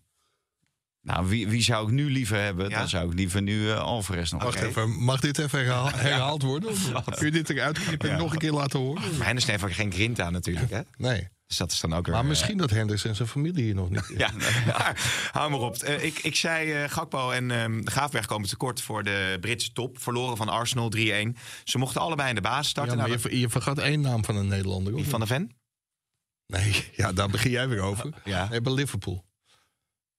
[1.02, 2.68] Nou, wie, wie zou ik nu liever hebben?
[2.70, 2.78] Ja.
[2.78, 6.42] Dan zou ik liever nu eh, Alvarez nog Wacht even, mag dit even herhaal- herhaald
[6.42, 6.70] worden?
[6.70, 8.20] Of Kun je dit eruit knippen en Ja.
[8.22, 9.02] nog een keer laten horen?
[9.16, 10.80] Maar Henderson heeft ook geen grinta natuurlijk, hè?
[10.96, 11.28] Nee.
[11.50, 12.14] Dus dat is dan ook weer...
[12.14, 14.18] Maar eh, misschien dat Henders en zijn familie hier nog niet is.
[14.18, 14.30] Ja,
[14.66, 15.00] maar,
[15.32, 15.76] hou maar op.
[15.76, 20.00] Eh, ik, ik zei eh Gakpo en ehm Gaafberg komen tekort voor de Britse top.
[20.00, 21.00] Verloren van Arsenal 3-1.
[21.64, 22.92] Ze mochten allebei in de baas starten.
[22.96, 24.92] Ja, maar Nou, je, ver- je vergat één naam van een Nederlander.
[24.92, 25.08] die Of?
[25.10, 25.50] van de Ven?
[26.46, 28.10] Nee, ja, daar begin jij weer over.
[28.24, 28.48] Ja.
[28.48, 29.24] Nee, bij Liverpool.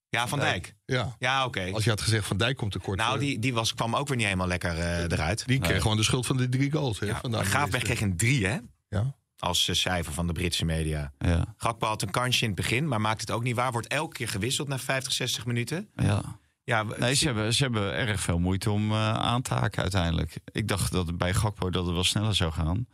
[0.09, 0.75] Ja, Van Dijk.
[0.85, 1.15] Ja.
[1.19, 1.69] Ja, oké.
[1.73, 2.97] Als je had gezegd Van Dijk komt tekort.
[2.97, 4.77] Nou, die, die was, kwam ook weer niet helemaal lekker
[5.11, 5.43] eruit.
[5.47, 5.81] die kreeg Nee.
[5.81, 6.99] gewoon de schuld van de drie goals.
[6.99, 8.57] Hè, Ja, Gaafberg kreeg een 3, hè?
[8.89, 9.15] Ja.
[9.41, 11.11] Als eh, cijfer van de Britse media.
[11.17, 13.71] Ja, Gakpo had een kansje in het begin, maar maakt het ook niet waar.
[13.71, 15.89] Wordt elke keer gewisseld na 50, 60 minuten.
[15.95, 16.39] ja.
[16.63, 20.37] Ja, Nee, ze hebben, ze hebben erg veel moeite om eh, aan te haken uiteindelijk.
[20.51, 22.87] Ik dacht dat bij Gakpo dat het wel sneller zou gaan.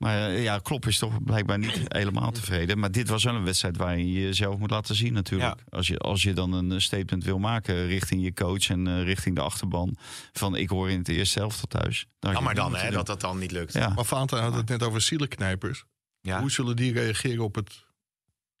[0.00, 2.78] Maar eh, ja, Klopp is toch blijkbaar niet helemaal tevreden.
[2.78, 5.62] Maar dit was wel een wedstrijd waar je jezelf moet laten zien natuurlijk.
[5.68, 9.02] Als, je, als je dan een eh, statement wil maken richting je coach en eh,
[9.02, 9.96] richting de achterban.
[10.32, 12.06] Van ik hoor in het eerste helft tot thuis.
[12.18, 13.72] Dan Jammer het dan, hè, dat dat dan niet lukt.
[13.72, 13.88] Ja.
[13.88, 15.84] Maar Valentijn had het net over zielenknijpers.
[16.20, 16.40] Ja.
[16.40, 17.84] Hoe zullen die reageren op het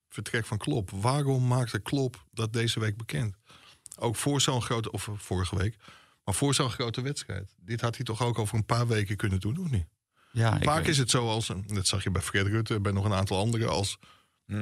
[0.08, 0.90] vertrek van Klop?
[0.90, 3.36] Waarom maakte Klop dat deze week bekend?
[3.98, 5.76] Ook voor zo'n grote, of vorige week,
[6.24, 7.54] maar voor zo'n grote wedstrijd.
[7.56, 9.86] Dit had hij toch ook over een paar weken kunnen doen, of niet?
[10.32, 13.04] Ja, ik Vaak is het zo als, dat zag je bij Fred Rutte, bij nog
[13.04, 13.98] een aantal anderen, als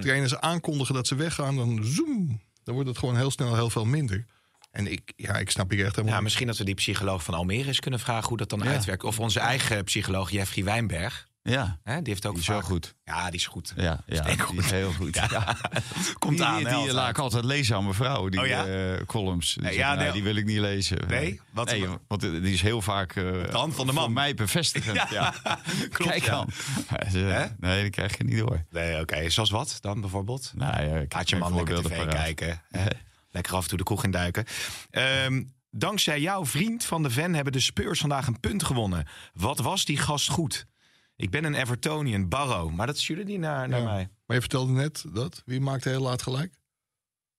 [0.00, 2.40] trainers aankondigen dat ze weggaan, dan zoom.
[2.64, 4.26] Dan wordt het gewoon heel snel heel veel minder.
[4.70, 7.34] En ik, ja, ik snap hier echt helemaal Ja, misschien dat we die psycholoog van
[7.34, 9.04] Almere eens kunnen vragen hoe dat dan uitwerkt.
[9.04, 11.28] Of onze eigen psycholoog Jeffrey Wijnberg.
[11.50, 12.94] Ja, Hè, die heeft ook die is wel goed.
[13.04, 13.72] Ja, die is goed.
[13.76, 15.14] Ja, ja die is heel goed.
[15.14, 15.56] Ja.
[16.18, 16.56] Komt die, aan.
[16.64, 18.66] Die, die laat ik altijd lezen aan mijn vrouw, die Oh ja?
[18.66, 19.54] eh, columns.
[19.54, 20.12] Die, Ja, zegt, ja, nee, nee.
[20.12, 20.98] die wil ik niet lezen.
[21.08, 21.40] Nee?
[21.50, 24.04] Wat- nee, want die is heel vaak eh de hand van de man.
[24.04, 25.10] voor mij bevestigend.
[25.10, 25.34] Ja.
[25.92, 26.48] Klopt, Kijk dan.
[27.58, 28.64] Nee, dat krijg je niet door.
[28.70, 29.30] Nee, oké.
[29.30, 30.52] Zoals wat dan bijvoorbeeld?
[30.54, 32.14] Nou, ja, ik Laat je man lekker tv paraat.
[32.14, 32.62] kijken.
[33.30, 34.44] Lekker af en toe de kroeg induiken.
[34.90, 39.06] Ehm dankzij jouw vriend van de Ven hebben de Spurs vandaag een punt gewonnen.
[39.34, 40.66] Wat was die gast goed?
[41.18, 42.70] Ik ben een Evertonian, Barrow.
[42.74, 43.84] Maar dat stuurde die naar, naar Ja.
[43.84, 44.08] mij.
[44.26, 45.42] Maar je vertelde net dat.
[45.46, 46.54] Wie maakte heel laat gelijk?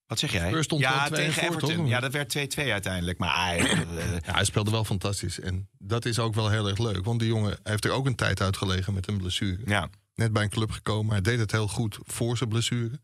[0.07, 0.63] Wat zeg jij?
[0.63, 1.75] Stond ja, wel 2-1 tegen Everton.
[1.75, 1.87] toch?
[1.87, 3.17] Ja, dat werd 2-2 uiteindelijk.
[3.17, 3.77] Maar hij, eh,
[4.25, 5.39] Ja, hij speelde wel fantastisch.
[5.39, 7.05] En dat is ook wel heel erg leuk.
[7.05, 9.61] Want die jongen heeft er ook een tijd uitgelegen met een blessure.
[9.65, 9.89] ja.
[10.15, 11.11] Net bij een club gekomen.
[11.11, 12.99] Hij deed het heel goed voor zijn blessure.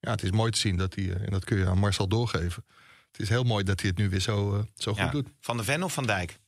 [0.00, 2.08] Ja, het is mooi te zien dat hij, eh, en dat kun je aan Marcel
[2.08, 2.64] doorgeven.
[3.12, 5.10] Het is heel mooi dat hij het nu weer zo, eh, zo goed Ja.
[5.10, 5.28] doet.
[5.40, 6.38] Van de Ven of Van Dijk?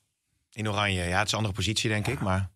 [0.53, 1.03] In oranje.
[1.03, 2.21] Ja, het is een andere positie, denk ik.
[2.21, 2.51] Maar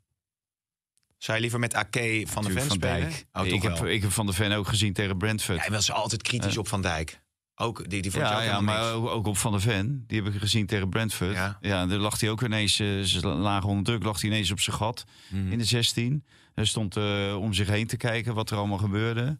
[1.18, 3.00] zou je liever met Ake van de Ven Van spelen?
[3.10, 3.26] Dijk.
[3.32, 3.88] Oh, ik, heb, wel.
[3.88, 5.58] ik heb Van de Ven ook gezien tegen Brentford.
[5.58, 7.20] Jij was altijd kritisch op Van Dijk.
[7.58, 8.90] Ook, die, die vond Ja, ook ja maar niks.
[8.90, 10.04] ook, ook op Van der Ven.
[10.06, 11.32] Die heb ik gezien tegen Brentford.
[11.34, 11.58] Ja.
[11.60, 14.60] Ja, daar lag hij ook ineens, eh, ze lagen onder druk, lag hij ineens op
[14.60, 15.52] zijn gat Mhm.
[15.52, 16.24] in de 16.
[16.54, 19.38] Hij stond eh, om zich heen te kijken wat er allemaal gebeurde.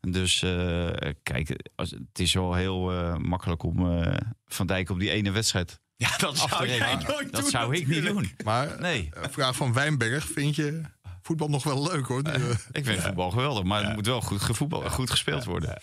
[0.00, 0.90] Dus eh,
[1.22, 4.14] kijk, als, het is wel heel eh, makkelijk om eh,
[4.46, 7.06] Van Dijk op die ene wedstrijd Ja, dat af te zou jij rekenen.
[7.06, 8.30] nooit Dat doen, zou ik niet doen.
[8.44, 9.08] Maar Nee.
[9.12, 10.24] vraag van Wijnberg.
[10.28, 10.80] Vind je
[11.28, 12.22] voetbal nog wel leuk hoor?
[12.22, 15.78] Nu, eh, Ik vind voetbal geweldig, maar het moet wel goed, gevoetbal, goed gespeeld worden.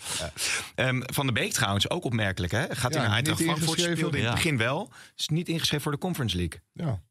[0.74, 2.52] Ehm, van de Beek trouwens, ook opmerkelijk.
[2.52, 2.64] Hè?
[2.74, 4.32] Gaat in naar Eintracht Frankfurt, speelde in het Ja.
[4.32, 4.92] begin wel.
[5.16, 6.60] Is niet ingeschreven voor de Conference League.
[6.72, 7.02] ja.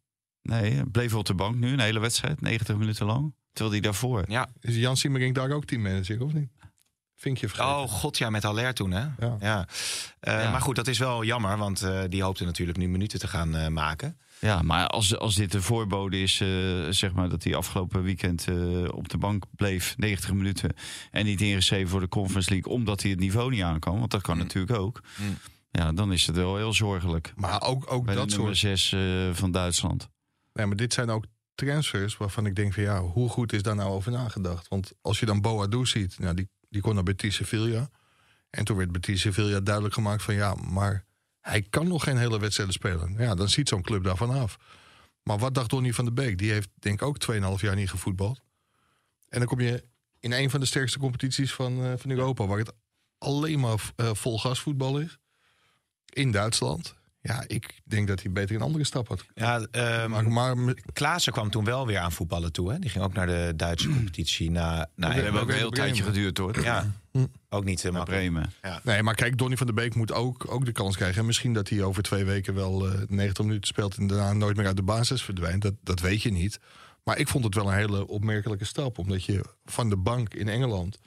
[0.41, 3.33] Nee, hij bleef op de bank nu, een hele wedstrijd, 90 minuten lang.
[3.53, 4.23] Terwijl hij daarvoor...
[4.27, 4.49] Ja.
[4.59, 6.49] Is Jan Siemering daar ook teammanager of niet?
[7.15, 7.71] Vinkje vergeten.
[7.75, 9.05] Oh god, ja, met Aller toen, hè?
[9.39, 9.67] Ja.
[10.19, 10.51] Eh, Ja.
[10.51, 13.55] Maar goed, dat is wel jammer, want eh, die hoopte natuurlijk nu minuten te gaan
[13.55, 14.17] eh, maken.
[14.39, 16.47] Ja, maar als, als dit de voorbode is, eh,
[16.89, 20.73] zeg maar dat hij afgelopen weekend eh, op de bank bleef, 90 minuten,
[21.11, 24.11] en niet ingeschreven voor de Conference League, omdat hij het niveau niet aan kan, want
[24.11, 25.01] dat kan natuurlijk ook.
[25.15, 25.37] Mm.
[25.71, 27.33] Ja, dan is het wel heel zorgelijk.
[27.35, 28.79] Maar ook, ook Bij dat de nummer soort...
[28.79, 28.95] 6
[29.31, 30.09] van Duitsland.
[30.53, 31.25] Nee, maar dit zijn ook
[31.55, 34.67] transfers waarvan ik denk van ja, hoe goed is daar nou over nagedacht?
[34.67, 37.89] Want als je dan Boadu ziet, nou, die, die kon naar Betis Sevilla.
[38.49, 41.04] En toen werd Betis Sevilla duidelijk gemaakt van ja, maar
[41.45, 43.15] hij kan nog geen hele wedstrijd spelen.
[43.17, 44.57] Ja, dan ziet zo'n club daarvan af.
[45.23, 46.37] Maar wat dacht Donny van der Beek?
[46.37, 48.41] Die heeft denk ik ook 2,5 jaar niet gevoetbald.
[49.29, 49.83] En dan kom je
[50.19, 52.73] in een van de sterkste competities van, eh, van Europa, waar het
[53.17, 55.17] alleen maar eh, vol gasvoetbal is.
[56.05, 56.95] In Duitsland.
[57.27, 59.25] Ja, ik denk dat hij beter een andere stap had.
[59.35, 62.71] Ja, ehm, Maar, maar Klaassen kwam toen wel weer aan voetballen toe.
[62.71, 62.79] Hè?
[62.79, 64.51] Die ging ook naar de Duitse competitie.
[64.51, 65.71] Na, na, Dat heeft ook een heel Bremen.
[65.71, 66.61] tijdje geduurd hoor.
[66.63, 66.91] ja,
[67.49, 68.21] ook niet uh, makkelijk.
[68.21, 68.53] Bremen.
[68.83, 71.19] Nee, maar kijk, Donny van der Beek moet ook, ook de kans krijgen.
[71.19, 73.97] En misschien dat hij over twee weken wel eh 90 minuten speelt...
[73.97, 75.61] en daarna nooit meer uit de basis verdwijnt.
[75.61, 76.59] Dat, dat weet je niet.
[77.03, 78.97] Maar ik vond het wel een hele opmerkelijke stap.
[78.97, 80.99] Omdat je van de bank in Engeland...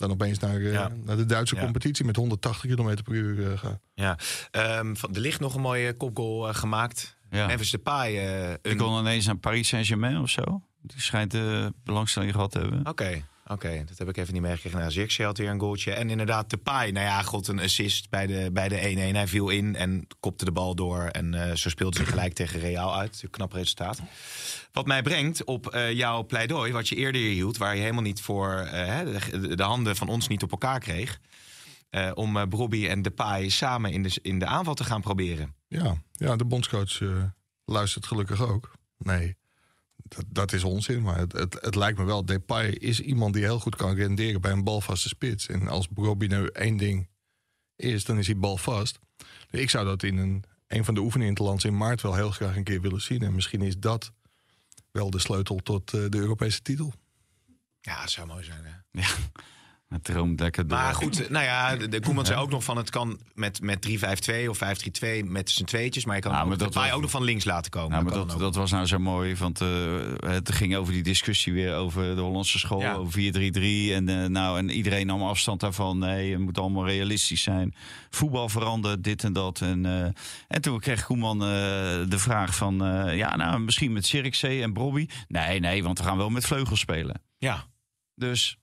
[0.00, 0.90] dan opeens naar, eh, Ja.
[1.04, 1.60] naar de Duitse Ja.
[1.62, 2.04] competitie...
[2.04, 3.80] met 180 km per uur eh, gaat.
[3.94, 4.18] Ja.
[4.50, 7.18] Ehm, van, er ligt nog een mooie kopgoal eh, gemaakt.
[7.30, 7.46] Ja.
[7.46, 8.16] Memphis Depay.
[8.18, 10.62] eh Ik kon ineens naar Paris Saint-Germain of zo.
[10.82, 12.86] Die schijnt eh, belangstelling gehad te hebben.
[12.86, 14.78] Oké, oké, dat heb ik even niet meegekregen.
[14.78, 15.92] Nou, Zirkzee had weer een goaltje.
[15.92, 16.90] En inderdaad, Depay.
[16.90, 19.14] Nou ja, god, een assist bij de, bij de 1-1.
[19.14, 21.02] Hij viel in en kopte de bal door.
[21.02, 23.20] En eh, zo speelde ze gelijk tegen Real uit.
[23.22, 24.00] Een knap resultaat.
[24.72, 27.56] Wat mij brengt op eh, jouw pleidooi, wat je eerder hield...
[27.56, 28.98] waar je helemaal niet voor eh,
[29.30, 31.20] de, de handen van ons niet op elkaar kreeg...
[32.14, 35.54] om uh, Brobby en Depay samen in de, in de aanval te gaan proberen.
[35.68, 37.00] Ja, ja de bondscoach
[37.64, 38.72] luistert gelukkig ook.
[38.98, 39.36] Nee,
[40.14, 41.02] dat, dat is onzin.
[41.02, 42.24] Maar het, het, het lijkt me wel.
[42.24, 45.46] Depay is iemand die heel goed kan renderen bij een balvaste spits.
[45.46, 47.08] En als Robbie nu één ding
[47.76, 48.98] is, dan is hij balvast.
[49.50, 52.14] Ik zou dat in een, een van de oefeningen in het land in maart wel
[52.14, 53.22] heel graag een keer willen zien.
[53.22, 54.12] En misschien is dat
[54.90, 56.92] wel de sleutel tot uh, de Europese titel.
[57.80, 58.64] Ja, dat zou mooi zijn.
[58.64, 59.00] Hè?
[59.00, 59.08] Ja,
[59.90, 60.78] het droomt lekker door.
[60.78, 63.88] Maar goed, nou ja, de, de Koeman zei ook nog van het kan met, met
[63.88, 66.04] 3-5-2 of 5-3-2 met z'n tweetjes.
[66.04, 67.90] Maar je kan Ja, ja, maar ook, dat was- ook nog van links laten komen.
[67.90, 69.68] Nou, maar dat, dat was nou zo mooi, want uh,
[70.20, 72.94] het ging over die discussie weer over de Hollandse school, Ja.
[72.94, 73.92] over 4-3-3.
[73.92, 75.98] En, uh, nou, en iedereen nam afstand daarvan.
[75.98, 77.74] Nee, het moet allemaal realistisch zijn.
[78.10, 79.60] Voetbal verandert, dit en dat.
[79.60, 80.04] En, uh,
[80.48, 82.74] en toen kreeg Koeman de vraag van,
[83.16, 85.06] ja, nou, misschien met Zirkzee en Brobby.
[85.28, 87.22] Nee, nee, want we gaan wel met vleugels spelen.
[87.38, 87.64] Ja,
[88.14, 88.58] Dus,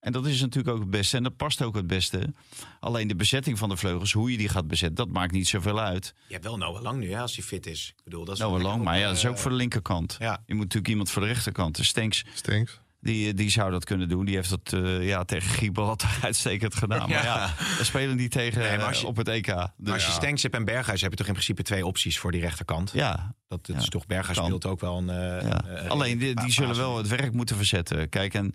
[0.00, 1.16] en dat is natuurlijk ook het beste.
[1.16, 2.32] En dat past ook het beste.
[2.80, 5.80] Alleen de bezetting van de vleugels, hoe je die gaat bezetten, dat maakt niet zoveel
[5.80, 6.14] uit.
[6.26, 7.92] je hebt wel Noah Lang nu, hè, als hij fit is.
[7.96, 9.56] Ik bedoel, dat is Nou, wel lang, maar ja, dat is ook eh, voor de
[9.56, 10.16] linkerkant.
[10.18, 10.32] Ja.
[10.46, 11.76] Je moet natuurlijk iemand voor de rechterkant.
[11.76, 12.80] Dus Stenks Stenks.
[13.00, 14.24] Die, die zou dat kunnen doen.
[14.24, 17.08] Die heeft dat eh, ja, tegen Gibraltar uitstekend gedaan.
[17.10, 19.44] Maar ja, we spelen niet tegen Nee, maar als je- eh, op het EK.
[19.46, 22.18] Dus, Maar als je Stenks hebt en Berghuis heb je toch in principe twee opties
[22.18, 22.90] voor die rechterkant.
[22.94, 24.46] ja, Dat, dat Ja, is toch Berghuis kan.
[24.46, 25.10] speelt ook wel een.
[25.10, 25.64] eh, ja.
[25.64, 28.08] eh, Alleen die, die zullen wel het werk moeten verzetten.
[28.08, 28.52] Kijk, en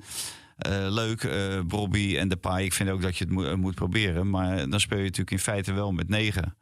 [0.57, 2.63] eh, leuk, eh Bobby en Depay.
[2.63, 4.29] Ik vind ook dat je het moet- eh, moet proberen.
[4.29, 6.57] Maar dan speel je natuurlijk in feite wel met negen.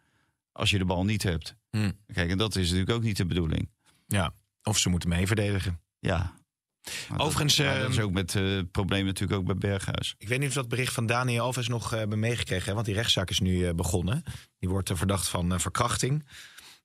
[0.51, 1.55] Als je de bal niet hebt.
[1.69, 1.91] Hm.
[2.13, 3.69] Kijk, en dat is natuurlijk ook niet de bedoeling.
[4.07, 4.33] Ja,
[4.63, 5.79] of ze moeten mee verdedigen.
[5.99, 6.17] Ja.
[6.17, 10.15] Maar dat- Overigens, maar dat is ehm, ook met het probleem natuurlijk ook bij Berghuis.
[10.17, 12.65] Ik weet niet of dat bericht van Daniel Alves nog hebben meegekregen.
[12.67, 12.73] Hè?
[12.73, 14.23] Want die rechtszaak is nu begonnen.
[14.59, 16.25] Die wordt verdacht van verkrachting.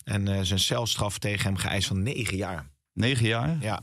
[0.04, 2.70] En zijn celstraf tegen hem geëist van negen jaar.
[2.96, 3.56] Negen jaar?
[3.60, 3.80] Ja.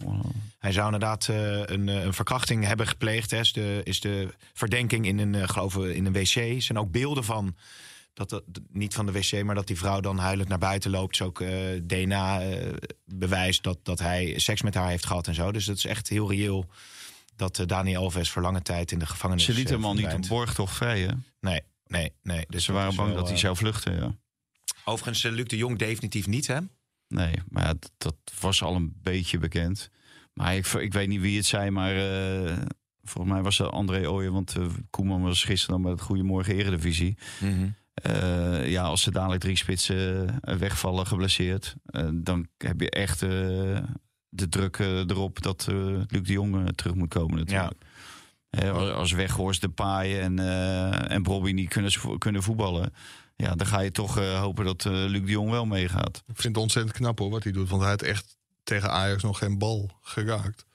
[0.60, 3.32] Hij zou inderdaad eh, een, eh, een verkrachting hebben gepleegd.
[3.32, 3.40] Hè.
[3.40, 6.36] Is, de, is de verdenking in een, eh, geloof ik, in een wc.
[6.36, 7.56] Er zijn ook beelden van.
[8.14, 11.14] Dat, dat, niet van de wc, maar dat die vrouw dan huilend naar buiten loopt.
[11.14, 11.44] Is ook
[11.84, 15.52] DNA-bewijs dat, dat hij seks met haar heeft gehad en zo.
[15.52, 16.70] Dus dat is echt heel reëel
[17.36, 20.14] dat Daniel Alves voor lange tijd in de gevangenis Ze lieten eh, hem al niet
[20.14, 21.14] op borgtocht vrij, hè?
[21.40, 22.46] Nee, nee, nee.
[22.48, 24.16] Dus Ze waren bang wel, dat hij zou vluchten, ja.
[24.86, 26.60] Overigens, Luc de Jong definitief niet, hè?
[27.14, 29.90] Nee, maar ja, dat, was al een beetje bekend.
[30.34, 32.58] Maar ik, ik weet niet wie het zei, maar eh,
[33.04, 34.34] volgens mij was dat André Ooyen.
[34.34, 37.18] Want eh, Koeman was gisteren dan bij het Goedemorgen Eredivisie.
[37.94, 41.76] Eh, ja, als ze dadelijk drie spitsen wegvallen, geblesseerd...
[42.14, 45.68] dan heb je echt de druk erop dat
[46.08, 47.84] Luc de Jong terug moet komen natuurlijk.
[48.54, 51.78] Eh, als, Weghorst, De Paaien en, eh en Bobby niet
[52.18, 52.94] kunnen voetballen...
[53.36, 56.24] Ja, dan ga je toch eh, hopen dat eh, Luc de Jong wel meegaat.
[56.28, 57.70] Ik vind het ontzettend knap hoor wat hij doet.
[57.70, 60.66] Want hij had echt tegen Ajax nog geen bal geraakt.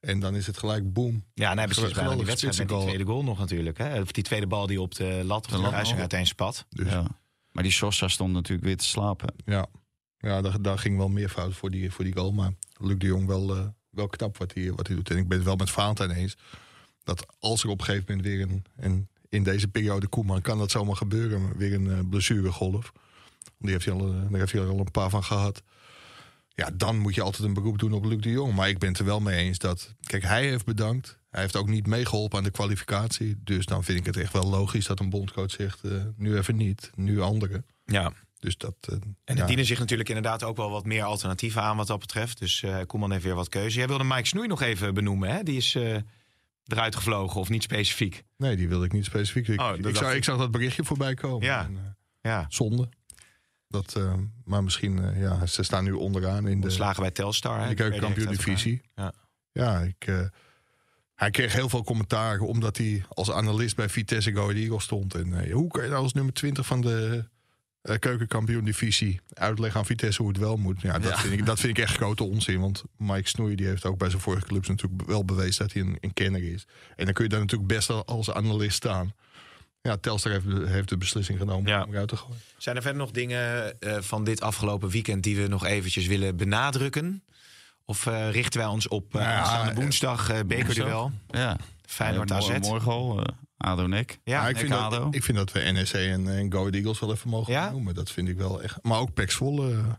[0.00, 1.24] En dan is het gelijk boom.
[1.34, 3.78] Ja, en hij beslist bijna die wedstrijd met die tweede goal nog natuurlijk.
[3.78, 4.00] Hè?
[4.00, 5.72] Of die tweede bal die op de lat of de, nog.
[5.72, 6.66] uiteen spat.
[6.68, 7.06] Dus Ja.
[7.52, 9.34] Maar die Sosa stond natuurlijk weer te slapen.
[9.44, 9.66] ja,
[10.18, 12.32] ja daar, daar ging wel meer fout voor die, voor die goal.
[12.32, 15.10] Maar Luc de Jong wel, eh, wel knap wat hij, wat hij doet.
[15.10, 16.36] En ik ben het wel met Valentijn eens.
[17.04, 18.64] Dat als er op een gegeven moment weer een...
[18.76, 21.56] een in deze periode Koeman kan dat zomaar gebeuren.
[21.56, 22.92] Weer een eh, blessuregolf.
[23.58, 25.62] Die heeft hij al, eh, daar heeft hij al een paar van gehad.
[26.48, 28.54] Ja, dan moet je altijd een beroep doen op Luc de Jong.
[28.54, 29.94] Maar ik ben het er wel mee eens dat...
[30.00, 31.18] Kijk, hij heeft bedankt.
[31.30, 33.36] Hij heeft ook niet meegeholpen aan de kwalificatie.
[33.44, 35.84] Dus dan vind ik het echt wel logisch dat een bondcoach zegt...
[35.84, 37.66] eh, nu even niet, nu anderen.
[37.84, 38.12] Ja.
[38.38, 38.74] Dus dat...
[38.80, 39.46] En er ja.
[39.46, 42.38] dienen zich natuurlijk inderdaad ook wel wat meer alternatieven aan wat dat betreft.
[42.38, 43.78] Dus eh Koeman heeft weer wat keuze.
[43.78, 45.42] Jij wilde Mike Snoei nog even benoemen, hè?
[45.42, 45.78] Die is
[46.68, 48.24] eruit gevlogen, of niet specifiek.
[48.36, 49.48] Nee, die wilde ik niet specifiek.
[49.48, 50.16] Ik, Oh, ik, zag, ik.
[50.16, 51.46] ik zag dat berichtje voorbij komen.
[51.46, 51.64] Ja.
[51.64, 52.88] En, eh, Ja, zonde.
[53.68, 54.14] Dat, eh,
[54.44, 57.56] maar misschien, eh, ja, ze staan nu onderaan in de, ontslagen bij Telstar.
[57.56, 57.62] hè?
[57.62, 58.80] in de keukenkampioen-divisie.
[58.94, 59.12] Ja.
[59.52, 60.30] Ja, ik,
[61.14, 65.14] hij kreeg heel veel commentaar omdat hij als analist bij Vitesse Go Eagles stond.
[65.14, 67.28] En hoe kan je nou als nummer 20 van de
[67.82, 70.80] eh keukenkampioen-divisie uitleggen aan Vitesse hoe het wel moet?
[70.80, 71.18] Ja, dat, Ja.
[71.18, 72.60] Vind ik, dat vind ik echt grote onzin.
[72.60, 75.82] Want Mike Snoei die heeft ook bij zijn vorige clubs natuurlijk wel bewezen dat hij
[75.82, 76.66] een, een kenner is.
[76.96, 79.12] En dan kun je daar natuurlijk best wel als analist staan.
[79.82, 81.82] Ja, Telstar heeft, de- heeft de beslissing genomen Ja.
[81.84, 82.40] om eruit te gooien.
[82.56, 86.36] Zijn er verder nog dingen eh, van dit afgelopen weekend die we nog eventjes willen
[86.36, 87.22] benadrukken?
[87.84, 91.12] Of eh, richten wij ons op uh, Nou ja, woensdag eh bekerduel?
[91.30, 91.56] Ja.
[91.86, 92.48] Feyenoord AZ?
[92.48, 94.18] mor- Morgen al, eh, ADO NEC.
[94.24, 96.98] Ja, ik, Nek vind dat, ik vind dat we NEC en, en Go Ahead Eagles
[97.00, 97.70] wel even mogen Ja?
[97.70, 97.94] noemen.
[97.94, 98.78] Dat vind ik wel echt.
[98.82, 99.92] Maar ook Pek Zwolle, eh,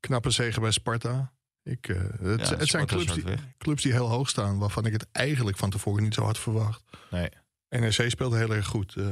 [0.00, 1.32] knappe zegen bij Sparta.
[1.62, 3.24] Ik, eh, het, Ja, het zijn clubs die,
[3.58, 6.82] clubs die heel hoog staan, waarvan ik het eigenlijk van tevoren niet zo had verwacht.
[7.10, 7.28] Nee.
[7.68, 9.06] NEC speelde heel erg goed eh,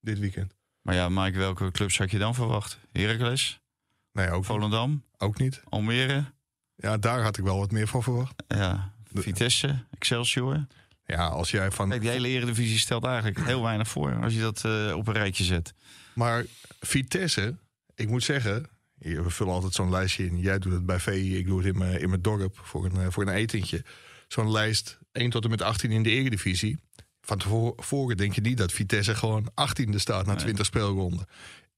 [0.00, 0.54] dit weekend.
[0.82, 2.78] Maar ja, Mike, welke clubs had je dan verwacht?
[2.92, 3.60] Heracles,
[4.12, 5.62] Nee, ook, Volendam, ook niet.
[5.68, 6.24] Almere,
[6.74, 8.42] Ja, daar had ik wel wat meer van verwacht.
[8.48, 10.66] ja, Vitesse, Excelsior.
[11.04, 11.88] Ja, als jij van.
[11.88, 15.14] Kijk, die hele Eredivisie stelt eigenlijk heel weinig voor als je dat eh, op een
[15.14, 15.74] rijtje zet.
[16.14, 16.44] Maar
[16.80, 17.56] Vitesse,
[17.94, 20.38] ik moet zeggen, we vullen altijd zo'n lijstje in.
[20.38, 22.96] Jij doet het bij VI, ik doe het in mijn, in mijn dorp voor een,
[22.96, 23.84] eh, voor een etentje.
[24.28, 26.78] Zo'n lijst 1 tot en met 18 in de Eredivisie.
[27.20, 30.42] Van tevoren denk je niet dat Vitesse gewoon 18e staat na Nee.
[30.42, 31.26] 20 speelronden.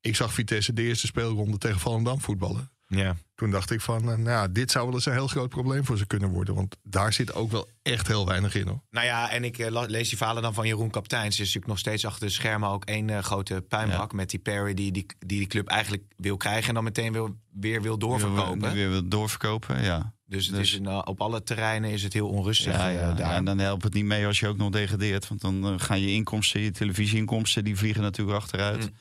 [0.00, 2.70] Ik zag Vitesse de eerste speelronde tegen Volendam voetballen.
[2.96, 3.16] Ja.
[3.34, 5.84] Toen dacht ik van, eh, nou, ja, dit zou wel eens een heel groot probleem
[5.84, 6.54] voor ze kunnen worden.
[6.54, 8.80] Want daar zit ook wel echt heel weinig in hoor.
[8.90, 11.34] Nou ja, en ik eh, lees die verhalen dan van Jeroen Kapteins.
[11.34, 14.12] Er is natuurlijk nog steeds achter de schermen ook één eh, grote puinbak...
[14.12, 16.68] met die Perry die die, die die club eigenlijk wil krijgen...
[16.68, 18.58] en dan meteen wil, weer wil doorverkopen.
[18.68, 20.12] Nu weer wil doorverkopen, ja.
[20.26, 23.34] Dus, het Dus- is een, op alle terreinen is het heel onrustig Ja, ja, daar.
[23.34, 25.28] en dan helpt het niet mee als je ook nog degradeert.
[25.28, 28.80] Want dan gaan je inkomsten, je televisieinkomsten, die vliegen natuurlijk achteruit.
[28.80, 28.96] Mm.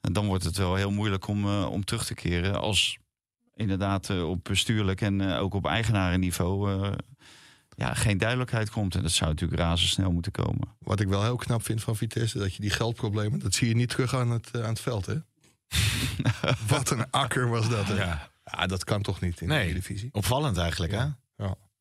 [0.00, 2.60] En dan wordt het wel heel moeilijk om, om terug te keren.
[2.60, 2.98] Als
[3.60, 6.92] inderdaad eh, op bestuurlijk en eh, ook op eigenarenniveau eh,
[7.76, 8.94] ja, geen duidelijkheid komt.
[8.94, 10.68] En dat zou natuurlijk razendsnel moeten komen.
[10.78, 13.74] Wat ik wel heel knap vind van Vitesse, dat je die geldproblemen, dat zie je
[13.74, 15.14] niet terug aan het, aan het veld hè.
[16.68, 17.94] Wat een akker was dat hè.
[17.94, 18.28] Ja.
[18.44, 19.68] Ja, dat kan toch niet in Nee.
[19.68, 20.08] de divisie.
[20.12, 21.04] Opvallend eigenlijk, hè?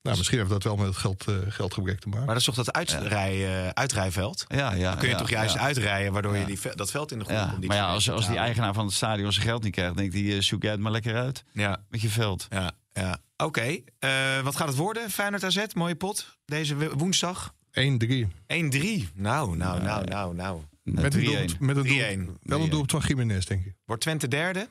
[0.01, 2.25] Nou, misschien heeft dat wel met het geld, eh, geldgebrek te maken.
[2.25, 4.45] Maar dat is toch dat uitrij, eh, uitrijveld?
[4.47, 4.89] Ja, ja.
[4.89, 5.59] Dan kun je ja, toch juist ja.
[5.61, 7.65] uitrijden, waardoor je die, dat veld in de grond Ja, komt.
[7.67, 10.35] maar ja, als, als die eigenaar van het stadion zijn geld niet krijgt, denkt hij,
[10.35, 12.47] eh, zoek jij het maar lekker uit Ja, met je veld.
[12.49, 13.17] ja, ja.
[13.37, 15.09] Oké, eh, wat gaat het worden?
[15.09, 16.37] Feyenoord AZ, mooie pot.
[16.45, 17.53] Deze wo- woensdag.
[17.71, 18.27] 1-3.
[18.47, 19.09] 1-3.
[19.13, 20.35] Nou, nou, nou, nou, nou.
[20.35, 21.23] Nou, Met een 3-1.
[21.47, 22.17] doelpunt, met een 3-1.
[22.25, 23.73] doelpunt, wel een doelpunt van Jiménez, denk ik.
[23.85, 24.69] Wordt Twente derde?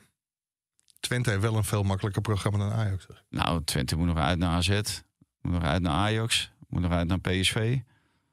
[0.99, 3.05] Twente heeft wel een veel makkelijker programma dan Ajax.
[3.07, 3.23] zeg.
[3.29, 4.81] Nou, Twente moet nog uit naar AZ,
[5.41, 7.77] moet nog uit naar Ajax, moet nog uit naar PSV.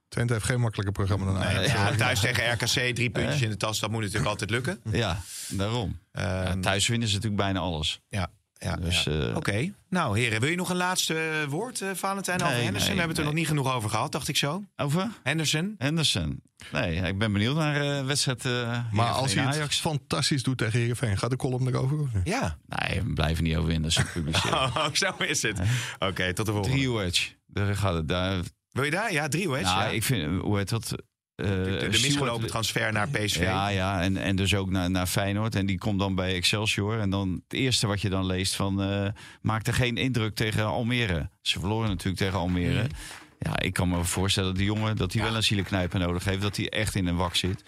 [0.08, 1.72] Twente heeft geen makkelijker programma dan Nee, Ajax.
[1.72, 3.78] ja, thuis tegen RKC, drie puntjes in de tas.
[3.80, 4.80] Dat moet natuurlijk altijd lukken.
[4.90, 5.98] Ja, daarom.
[6.12, 8.00] Ja, Ehm, thuis winnen ze natuurlijk bijna alles.
[8.08, 9.12] ja, ja, Dus, ja.
[9.28, 9.72] eh, Oké.
[9.88, 12.88] Nou, heren, wil je nog een laatste woord, eh, Valentijn, over Nee, Henderson?
[12.88, 14.64] nee, We hebben het er nog niet genoeg over gehad, dacht ik zo.
[14.76, 15.08] Over?
[15.22, 15.74] Henderson?
[15.78, 16.42] Henderson.
[16.72, 19.80] Nee, ik ben benieuwd naar wedstrijd eh Maar als hij het Ajax.
[19.80, 21.98] fantastisch doet tegen Heerenveen, gaat de column erover?
[22.00, 22.08] Of?
[22.24, 22.58] Ja.
[22.66, 24.58] Nee, we blijven niet over Henderson publiceren.
[24.76, 25.60] Oh, zo is het.
[25.98, 26.76] Oké, tot de volgende.
[26.76, 27.28] Drie wedge.
[27.46, 28.08] Daar gaat het.
[28.08, 28.40] Daar,
[28.70, 29.12] Wil je daar?
[29.12, 29.64] Ja, drie wedge.
[29.74, 29.88] nou, ja.
[29.88, 30.94] ik vind, hoe heet dat?
[31.36, 33.40] Eh, de, de misgelopen transfer naar PSV.
[33.40, 35.54] Ja, ja en, en dus ook naar, naar Feyenoord.
[35.54, 37.00] En die komt dan bij Excelsior.
[37.00, 38.82] En dan het eerste wat je dan leest van...
[38.82, 39.08] eh
[39.40, 41.30] maakte geen indruk tegen Almere.
[41.42, 42.82] Ze verloren natuurlijk tegen Almere.
[42.82, 42.92] Mhm.
[43.38, 44.96] Ja, ik kan me voorstellen dat die jongen...
[44.96, 46.42] dat hij wel een zielenknijper nodig heeft.
[46.42, 47.62] Dat hij echt in een wak zit.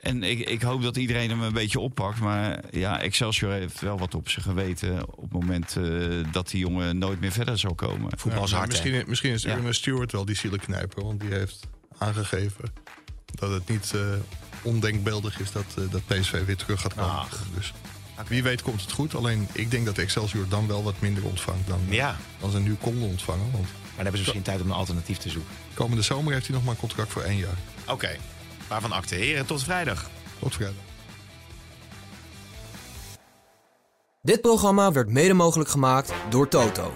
[0.00, 2.20] En ik, ik hoop dat iedereen hem een beetje oppakt.
[2.20, 5.08] Maar ja, Excelsior heeft wel wat op zijn geweten...
[5.08, 5.84] op het moment eh,
[6.32, 8.18] dat die jongen nooit meer verder zal komen.
[8.18, 9.50] Voetbal is Ja, misschien, misschien is Ja.
[9.50, 11.04] Ernest Stewart wel die zielenknijper.
[11.04, 11.68] Want die heeft
[12.02, 12.64] aangegeven
[13.34, 14.00] dat het niet eh,
[14.62, 17.10] ondenkbeeldig is dat, eh, dat PSV weer terug gaat komen.
[17.10, 17.42] Ach.
[17.54, 17.72] Dus
[18.28, 19.14] wie weet komt het goed.
[19.14, 22.74] Alleen ik denk dat Excelsior dan wel wat minder ontvangt dan, Ja, dan ze nu
[22.74, 23.50] konden ontvangen.
[23.52, 25.52] Want maar dan hebben ze misschien tijd om een alternatief te zoeken.
[25.74, 27.56] komende zomer heeft hij nog maar een contract voor één jaar.
[27.86, 28.16] Oké,
[28.68, 29.14] waarvan akte.
[29.14, 30.10] Heren, tot vrijdag.
[30.38, 30.82] Tot vrijdag.
[34.22, 36.94] Dit programma werd mede mogelijk gemaakt door Toto.